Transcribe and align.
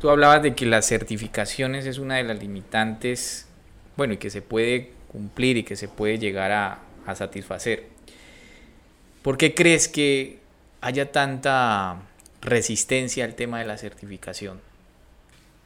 Tú 0.00 0.08
hablabas 0.08 0.42
de 0.42 0.54
que 0.54 0.64
las 0.64 0.86
certificaciones 0.86 1.84
es 1.84 1.98
una 1.98 2.16
de 2.16 2.24
las 2.24 2.38
limitantes, 2.38 3.46
bueno, 3.98 4.14
y 4.14 4.16
que 4.16 4.30
se 4.30 4.40
puede 4.40 4.92
cumplir 5.12 5.58
y 5.58 5.62
que 5.62 5.76
se 5.76 5.88
puede 5.88 6.18
llegar 6.18 6.52
a, 6.52 6.80
satisfacer. 7.14 7.88
¿Por 9.22 9.36
qué 9.36 9.52
crees 9.52 9.88
que 9.88 10.38
haya 10.80 11.10
tanta 11.10 11.96
resistencia 12.40 13.24
al 13.24 13.34
tema 13.34 13.58
de 13.58 13.64
la 13.64 13.76
certificación? 13.78 14.60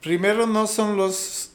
Primero, 0.01 0.47
no 0.47 0.67
son 0.67 0.97
los 0.97 1.51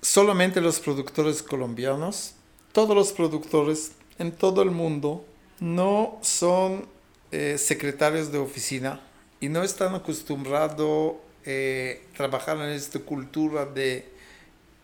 solamente 0.00 0.62
los 0.62 0.80
productores 0.80 1.42
colombianos, 1.42 2.32
todos 2.72 2.96
los 2.96 3.12
productores 3.12 3.92
en 4.18 4.32
todo 4.32 4.62
el 4.62 4.70
mundo 4.70 5.26
no 5.60 6.18
son 6.22 6.86
eh, 7.30 7.58
secretarios 7.58 8.32
de 8.32 8.38
oficina 8.38 9.02
y 9.38 9.50
no 9.50 9.62
están 9.62 9.94
acostumbrados 9.94 11.16
eh, 11.46 12.02
trabajar 12.16 12.56
en 12.58 12.70
esta 12.70 12.98
cultura 12.98 13.64
de, 13.64 14.08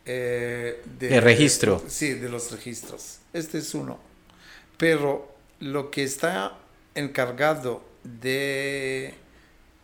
eh, 0.06 0.82
de, 0.98 1.20
registro. 1.20 1.82
sí, 1.88 2.14
de 2.14 2.28
los 2.28 2.50
registros. 2.52 3.18
Este 3.32 3.58
es 3.58 3.74
uno. 3.74 3.98
Pero 4.78 5.34
lo 5.60 5.90
que 5.90 6.04
está 6.04 6.56
encargado 6.94 7.84
de, 8.04 9.14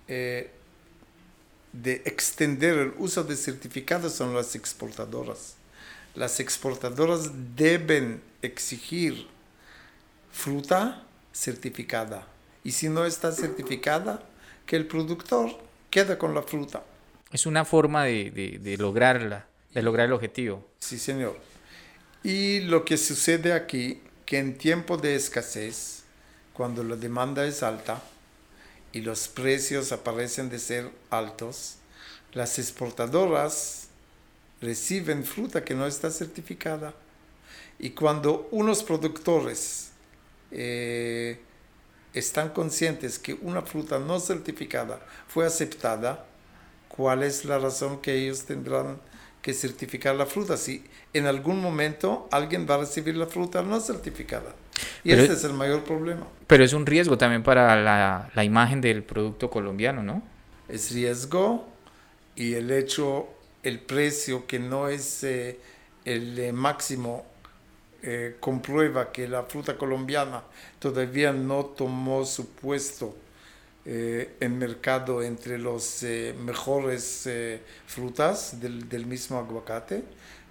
de 0.07 2.03
extender 2.05 2.79
el 2.79 2.95
uso 2.99 3.25
de 3.25 3.37
certificados 3.37 4.15
son 4.15 4.35
las 4.35 4.55
exportadoras. 4.55 5.55
Las 6.15 6.41
exportadoras 6.41 7.31
deben 7.55 8.23
exigir 8.41 9.27
fruta 10.33 11.05
certificada. 11.33 12.27
Y 12.65 12.73
si 12.73 12.89
no 12.89 13.05
está 13.05 13.33
certificada, 13.33 14.23
que 14.67 14.77
el 14.77 14.87
productor 14.87 15.68
quede 15.91 16.19
con 16.19 16.35
la 16.35 16.43
fruta. 16.43 16.83
Es 17.31 17.47
una 17.47 17.65
forma 17.65 18.05
de, 18.05 18.59
de, 18.61 18.77
lograrla, 18.79 19.47
de 19.75 19.83
lograr 19.83 20.07
el 20.07 20.13
objetivo. 20.13 20.67
Sí, 20.79 20.99
señor. 20.99 21.39
Y 22.23 22.61
lo 22.61 22.85
que 22.85 22.97
sucede 22.97 23.53
aquí, 23.53 24.01
que 24.25 24.39
en 24.39 24.57
tiempo 24.57 24.97
de 24.97 25.15
escasez, 25.15 26.05
cuando 26.53 26.83
la 26.83 26.97
demanda 26.97 27.47
es 27.47 27.63
alta 27.63 28.03
y 28.93 29.03
los 29.03 29.29
precios 29.29 29.93
aparecen 29.93 30.49
de 30.49 30.59
ser 30.59 30.91
altos, 31.11 31.77
las 32.33 32.59
exportadoras 32.59 33.89
reciben 34.61 35.25
fruta 35.25 35.65
que 35.65 35.75
no 35.75 35.87
está 35.87 36.11
certificada. 36.11 36.95
Y 37.79 37.91
cuando 37.91 38.49
unos 38.51 38.83
productores 38.83 39.91
eh, 40.51 41.39
están 42.15 42.51
conscientes 42.51 43.19
que 43.19 43.35
una 43.35 43.63
fruta 43.63 43.99
no 43.99 44.21
certificada 44.21 45.01
fue 45.27 45.47
aceptada, 45.47 46.25
¿cuál 46.89 47.23
es 47.23 47.45
la 47.45 47.59
razón 47.59 48.01
que 48.01 48.15
ellos 48.15 48.45
tendrán 48.45 48.99
que 49.43 49.55
certificar 49.55 50.15
la 50.15 50.27
fruta? 50.27 50.57
Si 50.57 50.85
en 51.13 51.27
algún 51.27 51.61
momento 51.61 52.29
alguien 52.31 52.67
va 52.69 52.77
a 52.77 52.79
recibir 52.79 53.17
la 53.17 53.27
fruta 53.27 53.63
no 53.63 53.81
certificada. 53.81 54.55
Y 55.05 55.13
ese 55.13 55.33
es 55.33 55.45
el 55.45 55.55
mayor 55.55 55.85
problema. 55.85 56.27
Pero 56.47 56.65
es 56.65 56.73
un 56.73 56.87
riesgo 56.87 57.19
también 57.19 57.43
para 57.43 57.81
la, 57.81 58.31
la 58.35 58.45
imagen 58.45 58.81
del 58.81 59.03
producto 59.03 59.51
colombiano, 59.51 60.03
¿no? 60.03 60.23
Es 60.69 60.93
riesgo 60.93 61.67
y 62.37 62.55
el 62.55 62.71
hecho, 62.71 63.29
el 63.63 63.81
precio 63.81 64.47
que 64.47 64.59
no 64.59 64.89
es 64.89 65.25
eh, 65.25 65.59
el 66.05 66.39
eh, 66.39 66.53
máximo 66.53 67.27
eh, 68.03 68.37
comprueba 68.39 69.11
que 69.11 69.27
la 69.27 69.43
fruta 69.43 69.77
colombiana 69.77 70.45
todavía 70.79 71.33
no 71.33 71.65
tomó 71.65 72.25
su 72.25 72.49
puesto 72.51 73.17
eh, 73.85 74.37
en 74.39 74.59
mercado 74.59 75.23
entre 75.23 75.59
los 75.59 76.03
eh, 76.05 76.35
mejores 76.39 77.29
frutas 77.87 78.61
del, 78.61 78.89
del, 78.89 79.07
mismo 79.07 79.39
aguacate, 79.39 80.05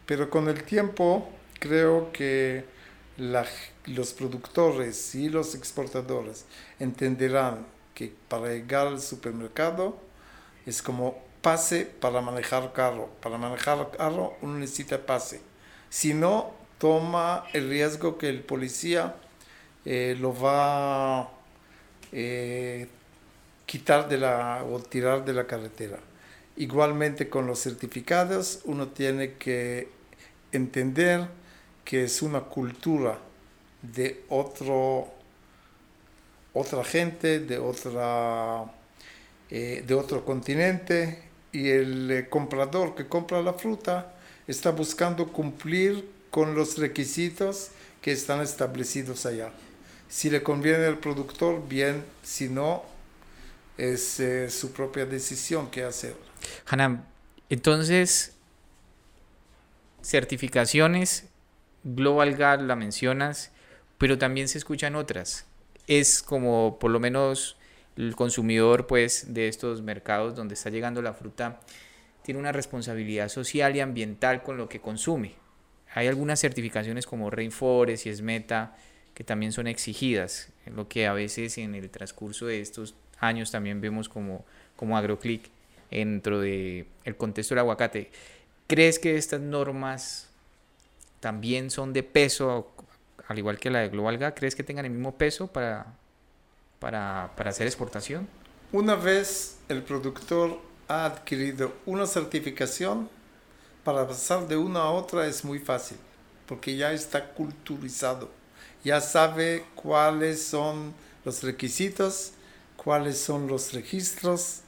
pero 0.05 0.29
con 0.29 0.49
el 0.49 0.63
tiempo 0.63 1.29
creo 1.59 2.11
que 2.11 2.65
los 3.85 4.13
productores 4.13 5.15
y 5.15 5.29
los 5.29 5.55
exportadores 5.55 6.45
entenderán 6.79 7.65
que 7.93 8.13
para 8.27 8.49
llegar 8.49 8.87
al 8.87 9.01
supermercado 9.01 9.97
es 10.65 10.81
como 10.81 11.17
pase 11.41 11.85
para 11.85 12.21
manejar 12.21 12.73
carro. 12.73 13.09
Para 13.21 13.37
manejar 13.37 13.89
carro 13.97 14.35
uno 14.41 14.59
necesita 14.59 15.05
pase. 15.05 15.41
Si 15.89 16.13
no, 16.13 16.53
toma 16.77 17.45
el 17.53 17.69
riesgo 17.69 18.17
que 18.17 18.29
el 18.29 18.41
policía 18.41 19.15
eh, 19.85 20.15
lo 20.19 20.37
va 20.37 21.21
a 21.21 21.29
eh, 22.11 22.87
quitar 23.65 24.07
de 24.09 24.17
la 24.17 24.63
o 24.63 24.79
tirar 24.79 25.25
de 25.25 25.33
la 25.33 25.47
carretera. 25.47 25.99
Igualmente 26.57 27.29
con 27.29 27.47
los 27.47 27.61
certificados 27.61 28.61
uno 28.65 28.89
tiene 28.89 29.33
que 29.33 29.89
entender 30.51 31.27
que 31.85 32.03
es 32.03 32.21
una 32.21 32.41
cultura 32.41 33.17
de 33.81 34.23
otro 34.29 35.13
otra 36.53 36.83
gente, 36.83 37.39
de 37.39 37.59
otra 37.59 38.65
eh, 39.49 39.83
de 39.85 39.93
otro 39.93 40.25
continente 40.25 41.23
y 41.51 41.69
el 41.69 42.27
comprador 42.29 42.95
que 42.95 43.07
compra 43.07 43.41
la 43.41 43.53
fruta 43.53 44.15
está 44.47 44.71
buscando 44.71 45.27
cumplir 45.31 46.16
con 46.37 46.53
los 46.53 46.77
requisitos 46.77 47.69
que 47.99 48.11
están 48.11 48.41
establecidos 48.41 49.25
allá. 49.25 49.49
Si 50.07 50.29
le 50.29 50.43
conviene 50.43 50.85
al 50.85 50.99
productor, 50.99 51.67
bien, 51.67 52.03
si 52.21 52.47
no, 52.47 52.83
es 53.75 54.19
eh, 54.19 54.47
su 54.51 54.71
propia 54.71 55.07
decisión 55.07 55.71
qué 55.71 55.83
hacer. 55.83 56.15
Hanam, 56.67 57.03
entonces, 57.49 58.35
certificaciones, 60.03 61.25
Global 61.83 62.35
Gap 62.35 62.61
la 62.61 62.75
mencionas, 62.75 63.49
pero 63.97 64.19
también 64.19 64.47
se 64.47 64.59
escuchan 64.59 64.95
otras. 64.95 65.47
Es 65.87 66.21
como 66.21 66.77
por 66.77 66.91
lo 66.91 66.99
menos 66.99 67.57
el 67.95 68.15
consumidor 68.15 68.85
pues 68.85 69.33
de 69.33 69.47
estos 69.47 69.81
mercados 69.81 70.35
donde 70.35 70.53
está 70.53 70.69
llegando 70.69 71.01
la 71.01 71.15
fruta 71.15 71.61
tiene 72.21 72.39
una 72.39 72.51
responsabilidad 72.51 73.27
social 73.29 73.75
y 73.75 73.79
ambiental 73.79 74.43
con 74.43 74.57
lo 74.57 74.69
que 74.69 74.79
consume. 74.79 75.46
Hay 75.97 76.05
algunas 76.05 76.39
certificaciones 76.39 77.07
como 77.07 77.31
Rainforest 77.31 78.05
y 78.05 78.09
Esmeta 78.09 78.77
que 79.15 79.23
también 79.23 79.51
son 79.51 79.65
exigidas, 79.65 80.49
lo 80.67 80.87
que 80.87 81.07
a 81.07 81.13
veces 81.13 81.57
en 81.57 81.73
el 81.73 81.89
transcurso 81.89 82.45
de 82.45 82.61
estos 82.61 82.93
años 83.19 83.49
también 83.49 83.81
vemos 83.81 84.07
como, 84.07 84.45
como 84.75 84.95
AgroClick 84.95 85.49
dentro 85.89 86.39
del 86.39 86.85
el 87.03 87.15
contexto 87.15 87.55
del 87.55 87.61
aguacate. 87.61 88.11
¿Crees 88.67 88.99
que 88.99 89.17
estas 89.17 89.41
normas 89.41 90.29
también 91.19 91.71
son 91.71 91.93
de 91.93 92.03
peso, 92.03 92.71
al 93.27 93.39
igual 93.39 93.57
que 93.57 93.71
la 93.71 93.79
de 93.79 93.89
Global 93.89 94.19
GA? 94.19 94.35
¿Crees 94.35 94.53
que 94.53 94.63
tengan 94.63 94.85
el 94.85 94.91
mismo 94.91 95.17
peso 95.17 95.47
para, 95.47 95.87
para, 96.77 97.31
para 97.35 97.49
hacer 97.49 97.65
exportación? 97.65 98.27
Una 98.71 98.93
vez 98.93 99.57
el 99.67 99.81
productor 99.81 100.59
ha 100.89 101.05
adquirido 101.05 101.73
una 101.87 102.05
certificación, 102.05 103.09
para 103.87 104.05
pasar 104.05 104.49
de 104.49 104.57
una 104.57 104.81
a 104.81 104.91
otra 104.91 105.27
es 105.27 105.45
muy 105.45 105.59
fácil, 105.59 105.95
porque 106.45 106.75
ya 106.75 106.91
está 106.91 107.29
culturizado, 107.29 108.29
ya 108.83 108.99
sabe 108.99 109.63
cuáles 109.75 110.43
son 110.43 110.93
los 111.23 111.41
requisitos, 111.41 112.33
cuáles 112.75 113.17
son 113.17 113.47
los 113.47 113.71
registros. 113.71 114.59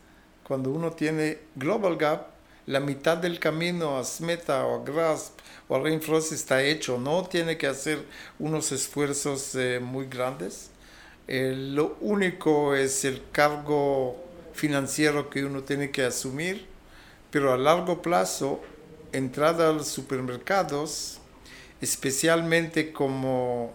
Cuando 0.42 0.70
uno 0.72 0.94
tiene 0.94 1.40
Global 1.58 1.98
Gap, 1.98 2.28
la 2.66 2.80
mitad 2.80 3.18
del 3.18 3.42
camino 3.42 3.98
a 3.98 4.06
SMETA 4.06 4.66
o 4.66 4.82
a 4.82 4.86
GRASP 4.86 5.38
o 5.68 5.76
a 5.76 5.80
Rainfrost 5.80 6.32
está 6.32 6.64
hecho, 6.64 6.98
no 6.98 7.26
tiene 7.26 7.58
que 7.58 7.68
hacer 7.68 8.06
unos 8.40 8.72
esfuerzos 8.72 9.54
eh, 9.56 9.82
muy 9.82 10.06
grandes. 10.06 10.70
Eh, 11.28 11.54
lo 11.58 11.98
único 12.00 12.74
es 12.74 13.04
el 13.04 13.22
cargo 13.34 14.16
financiero 14.54 15.30
que 15.30 15.44
uno 15.44 15.64
tiene 15.64 15.92
que 15.92 16.06
asumir, 16.06 16.68
pero 17.32 17.52
a 17.52 17.58
largo 17.58 18.02
plazo 18.02 18.62
entrada 19.14 19.70
a 19.70 19.74
los 19.74 19.88
supermercados, 19.88 21.20
especialmente 21.82 22.92
como 22.92 23.74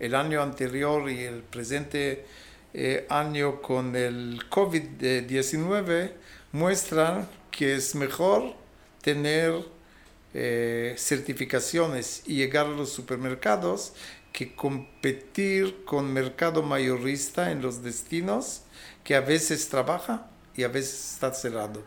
el 0.00 0.14
año 0.14 0.42
anterior 0.42 1.10
y 1.10 1.20
el 1.20 1.42
presente 1.42 2.24
eh, 2.72 3.06
año 3.08 3.62
con 3.62 3.94
el 3.96 4.48
COVID-19, 4.50 6.12
muestran 6.52 7.28
que 7.50 7.74
es 7.76 7.94
mejor 7.94 8.54
tener 9.00 9.54
eh, 10.34 10.94
certificaciones 10.98 12.22
y 12.26 12.36
llegar 12.36 12.66
a 12.66 12.70
los 12.70 12.90
supermercados 12.90 13.92
que 14.32 14.56
competir 14.56 15.84
con 15.84 16.12
mercado 16.12 16.64
mayorista 16.64 17.52
en 17.52 17.62
los 17.62 17.84
destinos 17.84 18.62
que 19.04 19.14
a 19.14 19.20
veces 19.20 19.68
trabaja 19.68 20.26
y 20.56 20.64
a 20.64 20.68
veces 20.68 21.12
está 21.12 21.32
cerrado. 21.32 21.82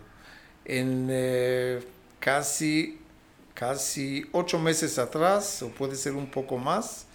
En 0.64 1.10
eh, 1.12 1.82
casi, 2.28 3.00
casi 3.54 4.26
ocho 4.34 4.60
meses 4.60 5.00
atrás, 5.00 5.62
o 5.62 5.70
puede 5.70 5.96
ser 5.96 6.12
un 6.12 6.30
poco 6.30 6.58
más, 6.58 7.06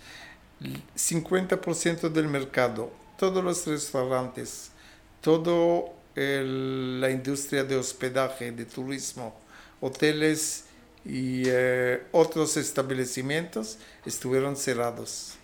50% 0.97 2.09
del 2.09 2.29
mercado, 2.29 2.91
todos 3.19 3.45
los 3.45 3.67
restaurantes, 3.67 4.71
todo 5.21 5.93
la 6.15 7.11
industria 7.11 7.63
de 7.63 7.77
hospedaje, 7.77 8.53
de 8.53 8.65
turismo, 8.65 9.39
hoteles 9.83 10.65
y 11.05 11.43
eh, 11.45 12.05
otros 12.13 12.57
establecimientos 12.57 13.77
estuvieron 14.07 14.57
cerrados. 14.57 15.35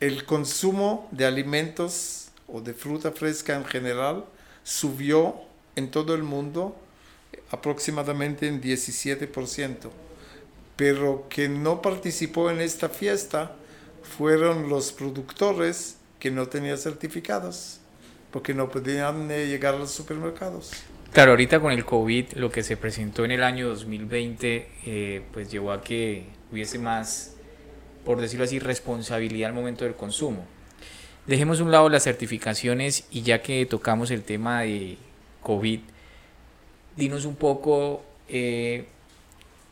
El 0.00 0.24
consumo 0.24 1.08
de 1.12 1.24
alimentos 1.24 2.30
o 2.48 2.60
de 2.60 2.74
fruta 2.74 3.12
fresca 3.12 3.54
en 3.54 3.64
general 3.64 4.24
subió 4.64 5.36
en 5.76 5.88
todo 5.88 6.16
el 6.16 6.24
mundo 6.24 6.74
aproximadamente 7.50 8.48
en 8.48 8.60
17%, 8.60 9.90
pero 10.76 11.26
que 11.28 11.48
no 11.48 11.82
participó 11.82 12.50
en 12.50 12.60
esta 12.60 12.88
fiesta 12.88 13.56
fueron 14.02 14.68
los 14.68 14.92
productores 14.92 15.96
que 16.18 16.30
no 16.30 16.48
tenían 16.48 16.78
certificados, 16.78 17.80
porque 18.30 18.54
no 18.54 18.68
podían 18.68 19.30
eh, 19.30 19.46
llegar 19.46 19.74
a 19.74 19.78
los 19.78 19.90
supermercados. 19.90 20.72
Claro, 21.12 21.32
ahorita 21.32 21.60
con 21.60 21.72
el 21.72 21.84
COVID, 21.84 22.32
lo 22.34 22.50
que 22.50 22.62
se 22.62 22.76
presentó 22.76 23.24
en 23.24 23.30
el 23.30 23.42
año 23.42 23.68
2020, 23.68 24.68
eh, 24.84 25.22
pues 25.32 25.50
llevó 25.50 25.72
a 25.72 25.82
que 25.82 26.26
hubiese 26.52 26.78
más, 26.78 27.34
por 28.04 28.20
decirlo 28.20 28.44
así, 28.44 28.58
responsabilidad 28.58 29.50
al 29.50 29.54
momento 29.54 29.84
del 29.84 29.94
consumo. 29.94 30.44
Dejemos 31.26 31.60
un 31.60 31.70
lado 31.70 31.88
las 31.88 32.04
certificaciones 32.04 33.06
y 33.10 33.22
ya 33.22 33.42
que 33.42 33.64
tocamos 33.66 34.10
el 34.10 34.22
tema 34.22 34.60
de 34.62 34.96
COVID, 35.42 35.80
dinos 36.96 37.24
un 37.24 37.36
poco 37.36 38.02
eh, 38.28 38.86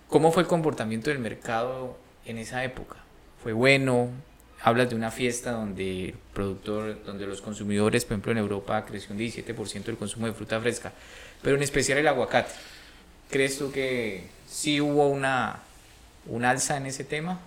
cómo 0.09 0.33
fue 0.33 0.43
el 0.43 0.49
comportamiento 0.49 1.11
del 1.11 1.19
mercado 1.19 1.97
en 2.25 2.39
esa 2.39 2.65
época. 2.65 2.97
¿Fue 3.43 3.53
bueno? 3.53 4.11
Hablas 4.63 4.89
de 4.89 4.97
una 4.97 5.11
fiesta 5.11 5.53
donde 5.53 6.07
el 6.07 6.15
productor, 6.33 7.05
donde 7.05 7.27
los 7.27 7.43
consumidores, 7.43 8.05
por 8.05 8.13
ejemplo 8.13 8.33
en 8.33 8.39
Europa 8.39 8.85
creció 8.87 9.13
un 9.13 9.21
17% 9.21 9.89
el 9.89 9.97
consumo 9.97 10.27
de 10.27 10.33
fruta 10.33 10.59
fresca 10.61 10.93
pero 11.45 11.57
en 11.57 11.63
especial 11.63 11.99
el 11.99 12.09
aguacate. 12.09 12.51
¿Crees 13.31 13.59
tú 13.59 13.71
que 13.71 14.25
sí 14.49 14.81
hubo 14.81 15.09
una, 15.09 15.61
un 16.27 16.45
alza 16.45 16.79
en 16.79 16.87
ese 16.87 17.05
tema? 17.05 17.39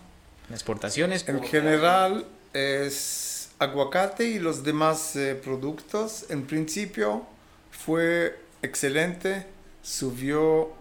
¿En 0.47 0.53
exportaciones? 0.53 1.27
En 1.27 1.41
general 1.44 2.25
es 2.53 3.50
aguacate 3.57 4.25
y 4.25 4.39
los 4.39 4.63
demás 4.63 5.15
eh, 5.15 5.33
productos. 5.33 6.27
En 6.29 6.45
principio 6.45 7.25
fue 7.71 8.39
excelente, 8.62 9.47
subió 9.88 10.74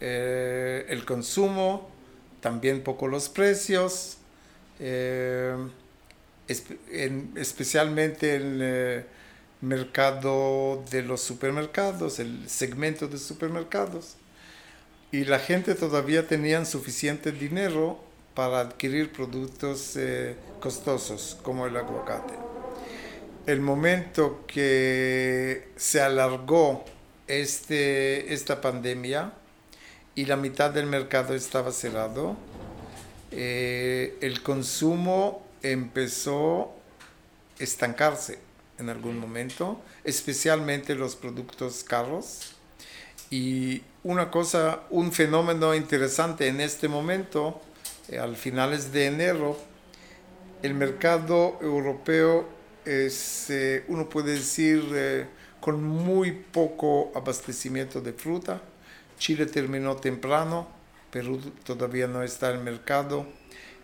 eh, 0.00 0.84
el 0.88 1.04
consumo, 1.04 1.88
también 2.40 2.82
poco 2.82 3.06
los 3.06 3.28
precios, 3.28 4.16
eh, 4.80 5.54
especialmente 6.48 8.34
el 8.34 9.04
mercado 9.60 10.82
de 10.90 11.02
los 11.02 11.20
supermercados, 11.20 12.18
el 12.18 12.48
segmento 12.48 13.06
de 13.06 13.18
supermercados. 13.18 14.16
Y 15.12 15.24
la 15.24 15.38
gente 15.38 15.76
todavía 15.76 16.26
tenía 16.26 16.64
suficiente 16.64 17.30
dinero 17.30 18.00
para 18.34 18.60
adquirir 18.60 19.12
productos 19.12 19.96
eh, 19.96 20.34
costosos 20.60 21.38
como 21.42 21.66
el 21.66 21.76
aguacate. 21.76 22.34
El 23.46 23.60
momento 23.60 24.44
que 24.46 25.68
se 25.76 26.00
alargó 26.00 26.84
este, 27.30 28.32
esta 28.34 28.60
pandemia 28.60 29.32
y 30.14 30.24
la 30.24 30.36
mitad 30.36 30.70
del 30.70 30.86
mercado 30.86 31.34
estaba 31.34 31.70
cerrado, 31.70 32.36
eh, 33.30 34.18
el 34.20 34.42
consumo 34.42 35.46
empezó 35.62 36.74
a 37.58 37.62
estancarse 37.62 38.38
en 38.78 38.88
algún 38.88 39.18
momento, 39.18 39.80
especialmente 40.02 40.94
los 40.94 41.14
productos 41.14 41.84
caros. 41.84 42.52
Y 43.30 43.82
una 44.02 44.30
cosa, 44.30 44.80
un 44.90 45.12
fenómeno 45.12 45.74
interesante 45.74 46.48
en 46.48 46.60
este 46.60 46.88
momento, 46.88 47.60
eh, 48.08 48.18
al 48.18 48.34
finales 48.34 48.92
de 48.92 49.06
enero, 49.06 49.56
el 50.62 50.74
mercado 50.74 51.58
europeo 51.62 52.48
es, 52.84 53.50
eh, 53.50 53.84
uno 53.88 54.08
puede 54.08 54.32
decir, 54.32 54.84
eh, 54.92 55.26
con 55.60 55.82
muy 55.84 56.32
poco 56.32 57.12
abastecimiento 57.14 58.00
de 58.00 58.12
fruta. 58.12 58.60
Chile 59.18 59.46
terminó 59.46 59.96
temprano, 59.96 60.68
Perú 61.10 61.40
todavía 61.64 62.06
no 62.06 62.22
está 62.22 62.52
en 62.52 62.64
mercado. 62.64 63.26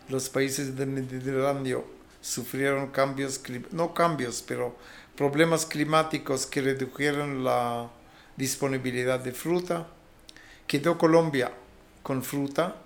Los 0.08 0.28
países 0.28 0.76
del 0.76 0.88
Mediterráneo 0.88 1.84
sufrieron 2.20 2.88
cambios, 2.88 3.40
no 3.72 3.92
cambios, 3.94 4.42
pero 4.46 4.76
problemas 5.16 5.66
climáticos 5.66 6.46
que 6.46 6.62
redujeron 6.62 7.44
la 7.44 7.90
disponibilidad 8.36 9.20
de 9.20 9.32
fruta. 9.32 9.88
Quedó 10.66 10.98
Colombia 10.98 11.52
con 12.02 12.22
fruta 12.22 12.76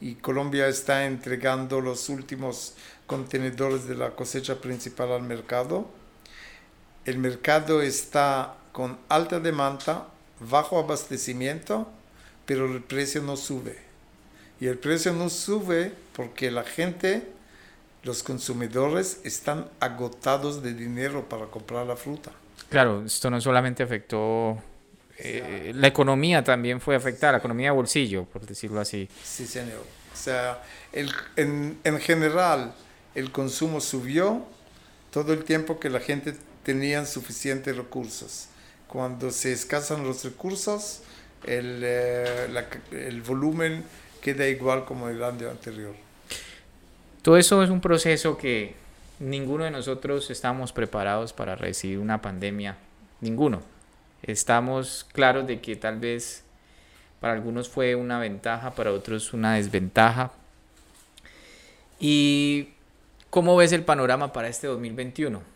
y 0.00 0.16
Colombia 0.16 0.68
está 0.68 1.06
entregando 1.06 1.80
los 1.80 2.08
últimos 2.08 2.74
contenedores 3.06 3.86
de 3.86 3.94
la 3.94 4.10
cosecha 4.10 4.60
principal 4.60 5.12
al 5.12 5.22
mercado. 5.22 5.88
El 7.04 7.18
mercado 7.18 7.82
está 7.82 8.54
con 8.72 8.98
alta 9.08 9.40
demanda, 9.40 10.08
bajo 10.40 10.78
abastecimiento, 10.78 11.88
pero 12.46 12.66
el 12.66 12.82
precio 12.82 13.22
no 13.22 13.36
sube. 13.36 13.78
Y 14.60 14.66
el 14.66 14.78
precio 14.78 15.12
no 15.12 15.28
sube 15.28 15.92
porque 16.14 16.50
la 16.50 16.64
gente 16.64 17.28
los 18.02 18.22
consumidores 18.22 19.20
están 19.24 19.68
agotados 19.80 20.62
de 20.62 20.74
dinero 20.74 21.28
para 21.28 21.46
comprar 21.46 21.86
la 21.86 21.96
fruta. 21.96 22.30
Claro, 22.68 23.04
esto 23.04 23.30
no 23.30 23.40
solamente 23.40 23.82
afectó 23.82 24.58
eh, 25.18 25.72
la 25.74 25.86
economía 25.86 26.42
también 26.42 26.80
fue 26.80 26.96
afectada, 26.96 27.32
la 27.32 27.38
economía 27.38 27.68
de 27.68 27.76
bolsillo, 27.76 28.24
por 28.24 28.44
decirlo 28.46 28.80
así. 28.80 29.08
Sí, 29.22 29.46
señor. 29.46 29.84
O 30.12 30.16
sea, 30.16 30.62
el, 30.92 31.10
en, 31.36 31.78
en, 31.84 32.00
general 32.00 32.74
el 33.14 33.30
consumo 33.30 33.80
subió 33.80 34.44
todo 35.12 35.32
el 35.32 35.44
tiempo 35.44 35.78
que 35.78 35.90
la 35.90 36.00
gente 36.00 36.34
tenía 36.64 37.04
suficientes 37.06 37.76
recursos. 37.76 38.48
Cuando 38.88 39.30
se 39.30 39.52
escasan 39.52 40.04
los 40.04 40.24
recursos, 40.24 41.02
el, 41.46 41.80
eh, 41.84 42.46
el 42.92 43.22
volumen 43.22 43.84
queda 44.20 44.48
igual 44.48 44.84
como 44.84 45.08
el 45.08 45.22
año 45.22 45.50
anterior. 45.50 45.94
Todo 47.22 47.36
eso 47.36 47.62
es 47.62 47.70
un 47.70 47.80
proceso 47.80 48.36
que 48.36 48.74
ninguno 49.18 49.64
de 49.64 49.70
nosotros 49.70 50.30
estamos 50.30 50.72
preparados 50.72 51.32
para 51.32 51.56
recibir 51.56 51.98
una 51.98 52.20
pandemia, 52.20 52.76
ninguno. 53.20 53.62
Estamos 54.22 55.06
claros 55.12 55.46
de 55.46 55.60
que 55.60 55.76
tal 55.76 55.98
vez 55.98 56.44
para 57.20 57.34
algunos 57.34 57.68
fue 57.68 57.94
una 57.94 58.18
ventaja, 58.18 58.74
para 58.74 58.92
otros 58.92 59.32
una 59.32 59.54
desventaja. 59.54 60.32
¿Y 61.98 62.68
cómo 63.30 63.56
ves 63.56 63.72
el 63.72 63.84
panorama 63.84 64.32
para 64.32 64.48
este 64.48 64.66
2021? 64.66 65.53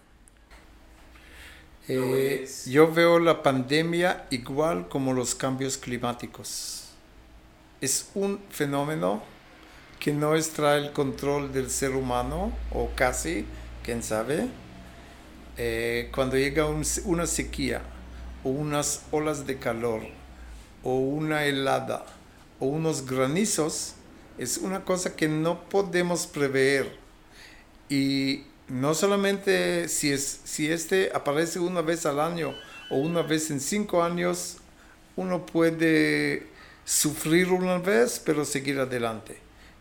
Eh, 1.90 2.47
yo 2.66 2.92
veo 2.92 3.18
la 3.18 3.42
pandemia 3.42 4.26
igual 4.28 4.88
como 4.88 5.14
los 5.14 5.35
cambios 5.35 5.78
climáticos. 5.78 6.90
Es 7.80 8.11
un 8.14 8.40
fenómeno 8.50 9.23
que 9.99 10.12
no 10.12 10.35
extrae 10.37 10.78
el 10.78 10.92
control 10.92 11.50
del 11.50 11.71
ser 11.71 11.92
humano, 11.92 12.52
o 12.73 12.90
casi, 12.95 13.47
quién 13.83 14.02
sabe, 14.02 14.49
eh, 15.57 16.11
cuando 16.14 16.37
llega 16.37 16.66
una 16.66 17.26
sequía, 17.26 17.80
o 18.45 18.50
unas 18.50 19.04
olas 19.11 19.47
de 19.47 19.59
calor, 19.59 20.02
o 20.83 20.99
una 20.99 21.47
helada, 21.47 22.04
o 22.61 22.66
unos 22.66 23.07
granizos, 23.07 23.95
es 24.37 24.59
una 24.59 24.85
cosa 24.85 25.16
que 25.16 25.26
no 25.26 25.64
podemos 25.71 26.26
prever. 26.26 26.99
Y 27.88 28.45
no 28.69 28.95
solamente 28.95 29.89
si, 29.89 30.13
es, 30.13 30.41
si 30.45 30.71
este 30.71 31.11
aparece 31.15 31.59
una 31.59 31.83
vez 31.83 32.07
al 32.07 32.21
año 32.21 32.55
o 32.91 32.97
una 32.97 33.23
vez 33.23 33.51
en 33.51 33.61
cinco 33.61 34.03
años, 34.03 34.59
uno 35.17 35.45
puede 35.47 36.47
sufrir 36.85 37.51
una 37.51 37.79
vez, 37.79 38.21
pero 38.25 38.45
seguir 38.45 38.79
adelante. 38.79 39.39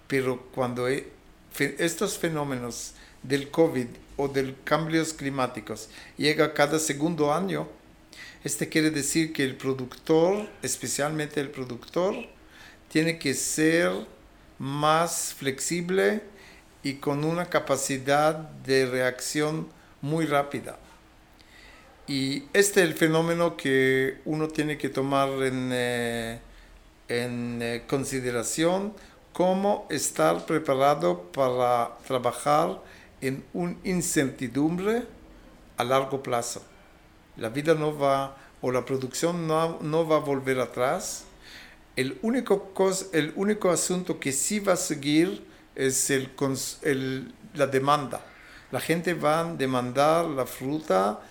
Pero 0.08 0.48
cuando 0.54 0.88
estos 0.88 2.18
fenómenos 2.18 2.94
del 3.24 3.50
COVID 3.50 3.88
o 4.16 4.28
de 4.28 4.56
cambios 4.64 5.14
climáticos 5.14 5.90
llega 6.18 6.54
cada 6.54 6.80
segundo 6.80 7.34
año, 7.34 7.68
este 8.44 8.70
quiere 8.70 8.92
decir 8.92 9.34
que 9.34 9.44
el 9.44 9.56
productor, 9.58 10.48
especialmente 10.62 11.42
el 11.42 11.50
productor, 11.50 12.16
tiene 12.90 13.20
que 13.20 13.34
ser 13.34 13.92
más 14.60 15.34
flexible 15.34 16.22
y 16.88 16.94
con 16.96 17.26
una 17.26 17.48
capacidad 17.48 18.34
de 18.34 18.86
reacción 18.86 19.68
muy 20.02 20.26
rápida. 20.26 20.78
Y 22.08 22.44
este 22.54 22.82
es 22.82 22.88
el 22.88 22.94
fenómeno 22.94 23.58
que 23.58 24.22
uno 24.24 24.48
tiene 24.48 24.78
que 24.78 24.88
tomar 24.88 25.28
en, 25.44 25.72
eh, 25.74 26.40
en 27.10 27.60
eh, 27.62 27.84
consideración 27.90 28.94
cómo 29.34 29.86
estar 29.90 30.46
preparado 30.46 31.24
para 31.34 31.98
trabajar 32.08 32.82
en 33.20 33.44
una 33.52 33.76
incertidumbre 33.84 35.04
a 35.76 35.84
largo 35.84 36.24
plazo. 36.24 36.62
la 37.36 37.50
vida 37.50 37.74
no 37.74 38.00
va, 38.00 38.38
o 38.62 38.72
la 38.72 38.86
producción 38.86 39.46
no, 39.46 39.78
no 39.82 40.08
va 40.08 40.16
a 40.16 40.20
volver 40.20 40.62
atrás. 40.62 41.26
El 41.98 42.18
único, 42.22 42.72
el 43.12 43.34
único 43.36 43.72
asunto 43.72 44.22
que 44.22 44.32
sí 44.32 44.62
va 44.62 44.74
a 44.74 44.78
seguir 44.78 45.57
es 45.78 46.10
el, 46.10 47.34
la 47.54 47.68
demanda. 47.68 48.20
La 48.72 48.82
gente 48.82 49.14
va 49.14 49.42
a 49.42 49.54
demandar 49.54 50.26
la 50.26 50.46
fruta, 50.46 51.22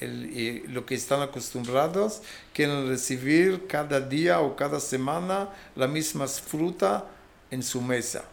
lo 0.00 0.86
que 0.86 0.94
están 0.94 1.20
acostumbrados, 1.20 2.22
quieren 2.54 2.88
recibir 2.88 3.66
cada 3.66 4.00
día 4.00 4.40
o 4.40 4.56
cada 4.56 4.80
semana 4.80 5.50
la 5.76 5.86
misma 5.86 6.26
fruta 6.26 7.04
en 7.50 7.62
su 7.62 7.82
mesa. 7.82 8.24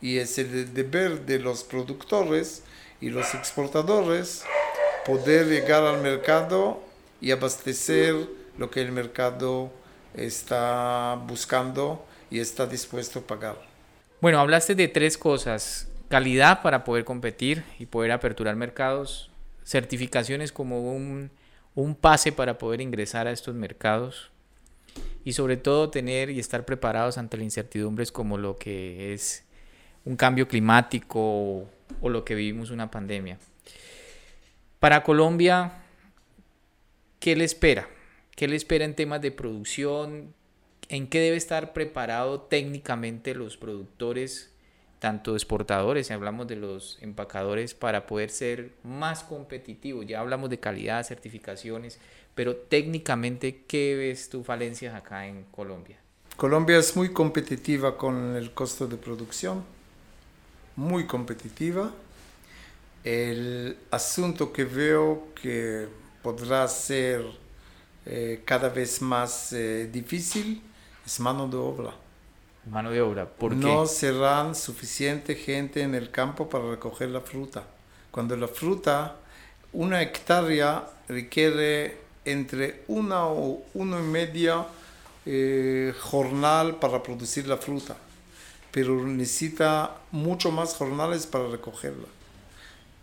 Y 0.00 0.16
es 0.16 0.38
el 0.38 0.72
deber 0.72 1.26
de 1.26 1.38
los 1.38 1.62
productores 1.62 2.62
y 3.02 3.10
los 3.10 3.34
exportadores 3.34 4.44
poder 5.04 5.46
llegar 5.46 5.84
al 5.84 6.00
mercado 6.00 6.82
y 7.20 7.30
abastecer 7.30 8.16
lo 8.56 8.70
que 8.70 8.80
el 8.80 8.92
mercado 8.92 9.70
está 10.14 11.20
buscando 11.26 12.02
y 12.30 12.40
está 12.40 12.66
dispuesto 12.66 13.18
a 13.18 13.22
pagar. 13.22 13.69
Bueno, 14.20 14.38
hablaste 14.38 14.74
de 14.74 14.88
tres 14.88 15.16
cosas. 15.16 15.88
Calidad 16.08 16.60
para 16.60 16.84
poder 16.84 17.04
competir 17.04 17.64
y 17.78 17.86
poder 17.86 18.12
aperturar 18.12 18.54
mercados. 18.54 19.30
Certificaciones 19.64 20.52
como 20.52 20.92
un, 20.92 21.30
un 21.74 21.94
pase 21.94 22.30
para 22.30 22.58
poder 22.58 22.82
ingresar 22.82 23.26
a 23.26 23.32
estos 23.32 23.54
mercados. 23.54 24.30
Y 25.24 25.32
sobre 25.32 25.56
todo 25.56 25.88
tener 25.88 26.28
y 26.28 26.38
estar 26.38 26.66
preparados 26.66 27.16
ante 27.16 27.38
las 27.38 27.44
incertidumbres 27.44 28.12
como 28.12 28.36
lo 28.36 28.58
que 28.58 29.14
es 29.14 29.44
un 30.04 30.16
cambio 30.16 30.48
climático 30.48 31.66
o, 32.02 32.08
lo 32.08 32.22
que 32.22 32.34
vivimos 32.34 32.70
una 32.70 32.90
pandemia. 32.90 33.38
Para 34.80 35.02
Colombia, 35.02 35.82
¿qué 37.18 37.36
le 37.36 37.44
espera? 37.44 37.88
¿Qué 38.36 38.48
le 38.48 38.56
espera 38.56 38.84
en 38.84 38.94
temas 38.94 39.22
de 39.22 39.30
producción? 39.30 40.34
¿En 40.92 41.06
qué 41.06 41.20
debe 41.20 41.36
estar 41.36 41.72
preparado 41.72 42.40
técnicamente 42.40 43.32
los 43.36 43.56
productores, 43.56 44.50
tanto 44.98 45.36
exportadores, 45.36 46.08
si 46.08 46.12
hablamos 46.12 46.48
de 46.48 46.56
los 46.56 46.98
empacadores, 47.00 47.74
para 47.74 48.08
poder 48.08 48.28
ser 48.30 48.72
más 48.82 49.22
competitivos? 49.22 50.04
Ya 50.04 50.18
hablamos 50.18 50.50
de 50.50 50.58
calidad, 50.58 51.06
certificaciones, 51.06 52.00
pero 52.34 52.56
técnicamente, 52.56 53.62
¿qué 53.68 53.94
ves 53.94 54.30
tú 54.30 54.42
falencias 54.42 54.92
acá 54.96 55.28
en 55.28 55.44
Colombia? 55.52 55.96
Colombia 56.36 56.78
es 56.78 56.96
muy 56.96 57.12
competitiva 57.12 57.96
con 57.96 58.34
el 58.34 58.50
costo 58.50 58.88
de 58.88 58.96
producción, 58.96 59.62
muy 60.74 61.06
competitiva. 61.06 61.92
El 63.04 63.76
asunto 63.92 64.52
que 64.52 64.64
veo 64.64 65.28
que 65.40 65.86
podrá 66.20 66.66
ser 66.66 67.24
eh, 68.06 68.42
cada 68.44 68.68
vez 68.70 69.00
más 69.00 69.52
eh, 69.52 69.88
difícil 69.92 70.62
es 71.04 71.20
mano 71.20 71.48
de 71.48 71.56
obra. 71.56 71.92
Mano 72.70 72.90
de 72.90 73.00
obra, 73.00 73.26
¿por 73.26 73.52
qué? 73.52 73.56
No 73.56 73.86
serán 73.86 74.54
suficiente 74.54 75.34
gente 75.34 75.82
en 75.82 75.94
el 75.94 76.10
campo 76.10 76.48
para 76.48 76.70
recoger 76.70 77.08
la 77.08 77.20
fruta. 77.20 77.64
Cuando 78.10 78.36
la 78.36 78.48
fruta, 78.48 79.16
una 79.72 80.02
hectárea 80.02 80.84
requiere 81.08 81.98
entre 82.24 82.84
una 82.88 83.26
o 83.26 83.62
uno 83.74 83.98
y 83.98 84.02
media 84.02 84.66
eh, 85.24 85.94
jornal 86.00 86.76
para 86.76 87.02
producir 87.02 87.46
la 87.46 87.56
fruta, 87.56 87.96
pero 88.70 89.06
necesita 89.06 89.96
mucho 90.10 90.50
más 90.50 90.74
jornales 90.74 91.26
para 91.26 91.48
recogerla. 91.48 92.08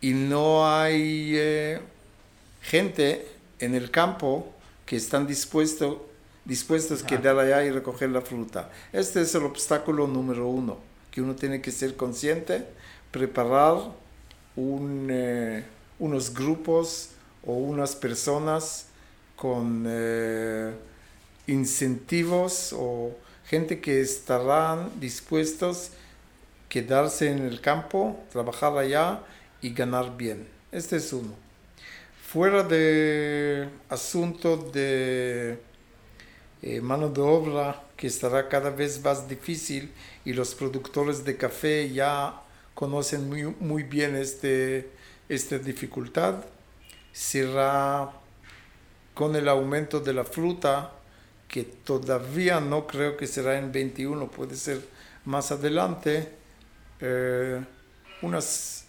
Y 0.02 0.14
no 0.14 0.72
hay 0.72 1.80
gente 2.62 3.28
en 3.60 3.74
el 3.74 3.90
campo 3.90 4.54
que 4.86 4.96
están 4.96 5.26
dispuestos 5.26 5.98
dispuestos 6.48 7.04
a 7.04 7.06
quedar 7.06 7.38
allá 7.38 7.64
y 7.66 7.72
recoger 7.72 8.10
la 8.10 8.22
fruta. 8.22 8.72
Este 8.94 9.22
es 9.22 9.36
el 9.36 9.44
obstáculo 9.44 10.08
número 10.08 10.48
uno, 10.48 10.78
que 11.12 11.22
uno 11.22 11.36
tiene 11.36 11.62
que 11.62 11.72
ser 11.72 11.98
consciente, 11.98 12.66
preparar 13.12 13.92
eh, 14.56 15.66
unos 16.00 16.34
grupos 16.34 17.10
o 17.46 17.54
unas 17.54 17.96
personas 17.96 18.88
con 19.36 19.86
eh, 19.88 20.74
incentivos 21.48 22.74
o 22.74 23.12
gente 23.46 23.82
que 23.82 24.00
estarán 24.00 24.90
dispuestos 25.02 25.90
a 25.90 26.70
quedarse 26.70 27.30
en 27.30 27.40
el 27.40 27.60
campo, 27.60 28.18
trabajar 28.32 28.78
allá 28.78 29.20
y 29.62 29.74
ganar 29.74 30.16
bien. 30.16 30.48
Este 30.72 30.96
es 30.96 31.12
uno. 31.12 31.34
Fuera 32.26 32.64
de 32.64 33.70
asunto 33.90 34.58
de 34.58 35.67
eh, 36.62 36.82
mano 36.82 37.10
de 37.10 37.22
obra 37.22 37.84
que 37.96 38.08
estará 38.08 38.50
cada 38.50 38.70
vez 38.70 39.04
más 39.04 39.28
difícil 39.28 39.92
y 40.26 40.34
los 40.34 40.56
productores 40.56 41.24
de 41.24 41.38
café 41.38 41.90
ya 41.92 42.42
conocen 42.74 43.28
muy, 43.28 43.44
muy 43.60 43.84
bien 43.84 44.16
este, 44.16 44.90
esta 45.30 45.58
dificultad, 45.58 46.46
será 47.12 48.12
con 49.14 49.36
el 49.36 49.48
aumento 49.50 50.00
de 50.00 50.14
la 50.14 50.24
fruta, 50.24 50.92
que 51.48 51.64
todavía 51.64 52.60
no 52.60 52.86
creo 52.86 53.18
que 53.18 53.26
será 53.26 53.58
en 53.58 53.72
21, 53.72 54.30
puede 54.30 54.56
ser 54.56 54.82
más 55.26 55.52
adelante, 55.52 56.30
eh, 57.00 57.64
unos 58.22 58.84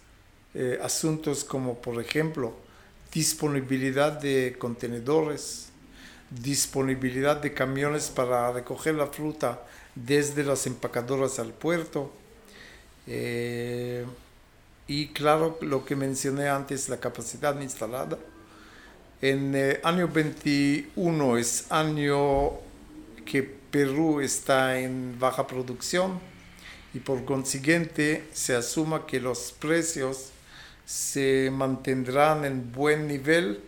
eh, 0.53 0.79
asuntos 0.81 1.43
como 1.43 1.79
por 1.79 2.01
ejemplo 2.01 2.53
disponibilidad 3.11 4.11
de 4.11 4.55
contenedores, 4.59 5.68
disponibilidad 6.29 7.37
de 7.37 7.53
camiones 7.53 8.09
para 8.09 8.51
recoger 8.51 8.95
la 8.95 9.07
fruta 9.07 9.61
desde 9.95 10.43
las 10.43 10.67
empacadoras 10.67 11.39
al 11.39 11.51
puerto. 11.51 12.11
Eh, 13.07 14.05
y 14.87 15.07
claro, 15.07 15.57
lo 15.61 15.85
que 15.85 15.95
mencioné 15.95 16.49
antes, 16.49 16.89
la 16.89 16.99
capacidad 16.99 17.59
instalada. 17.59 18.17
En 19.21 19.53
el 19.53 19.71
eh, 19.71 19.81
año 19.83 20.07
21 20.07 21.37
es 21.37 21.71
año 21.71 22.51
que 23.25 23.43
Perú 23.43 24.21
está 24.21 24.79
en 24.79 25.19
baja 25.19 25.45
producción 25.45 26.19
y 26.93 26.99
por 26.99 27.25
consiguiente 27.25 28.27
se 28.33 28.55
asuma 28.55 29.05
que 29.05 29.19
los 29.19 29.51
precios 29.51 30.29
se 30.85 31.51
mantendrán 31.51 32.45
en 32.45 32.71
buen 32.71 33.07
nivel 33.07 33.61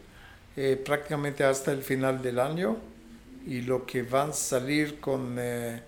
eh, 0.58 0.82
prácticamente 0.84 1.44
hasta 1.44 1.72
el 1.72 1.82
final 1.82 2.22
del 2.22 2.40
año 2.40 2.78
y 3.46 3.62
lo 3.62 3.86
que 3.86 4.04
van 4.04 4.32
a 4.32 4.34
salir 4.34 5.00
con 5.00 5.38
eh, 5.40 5.82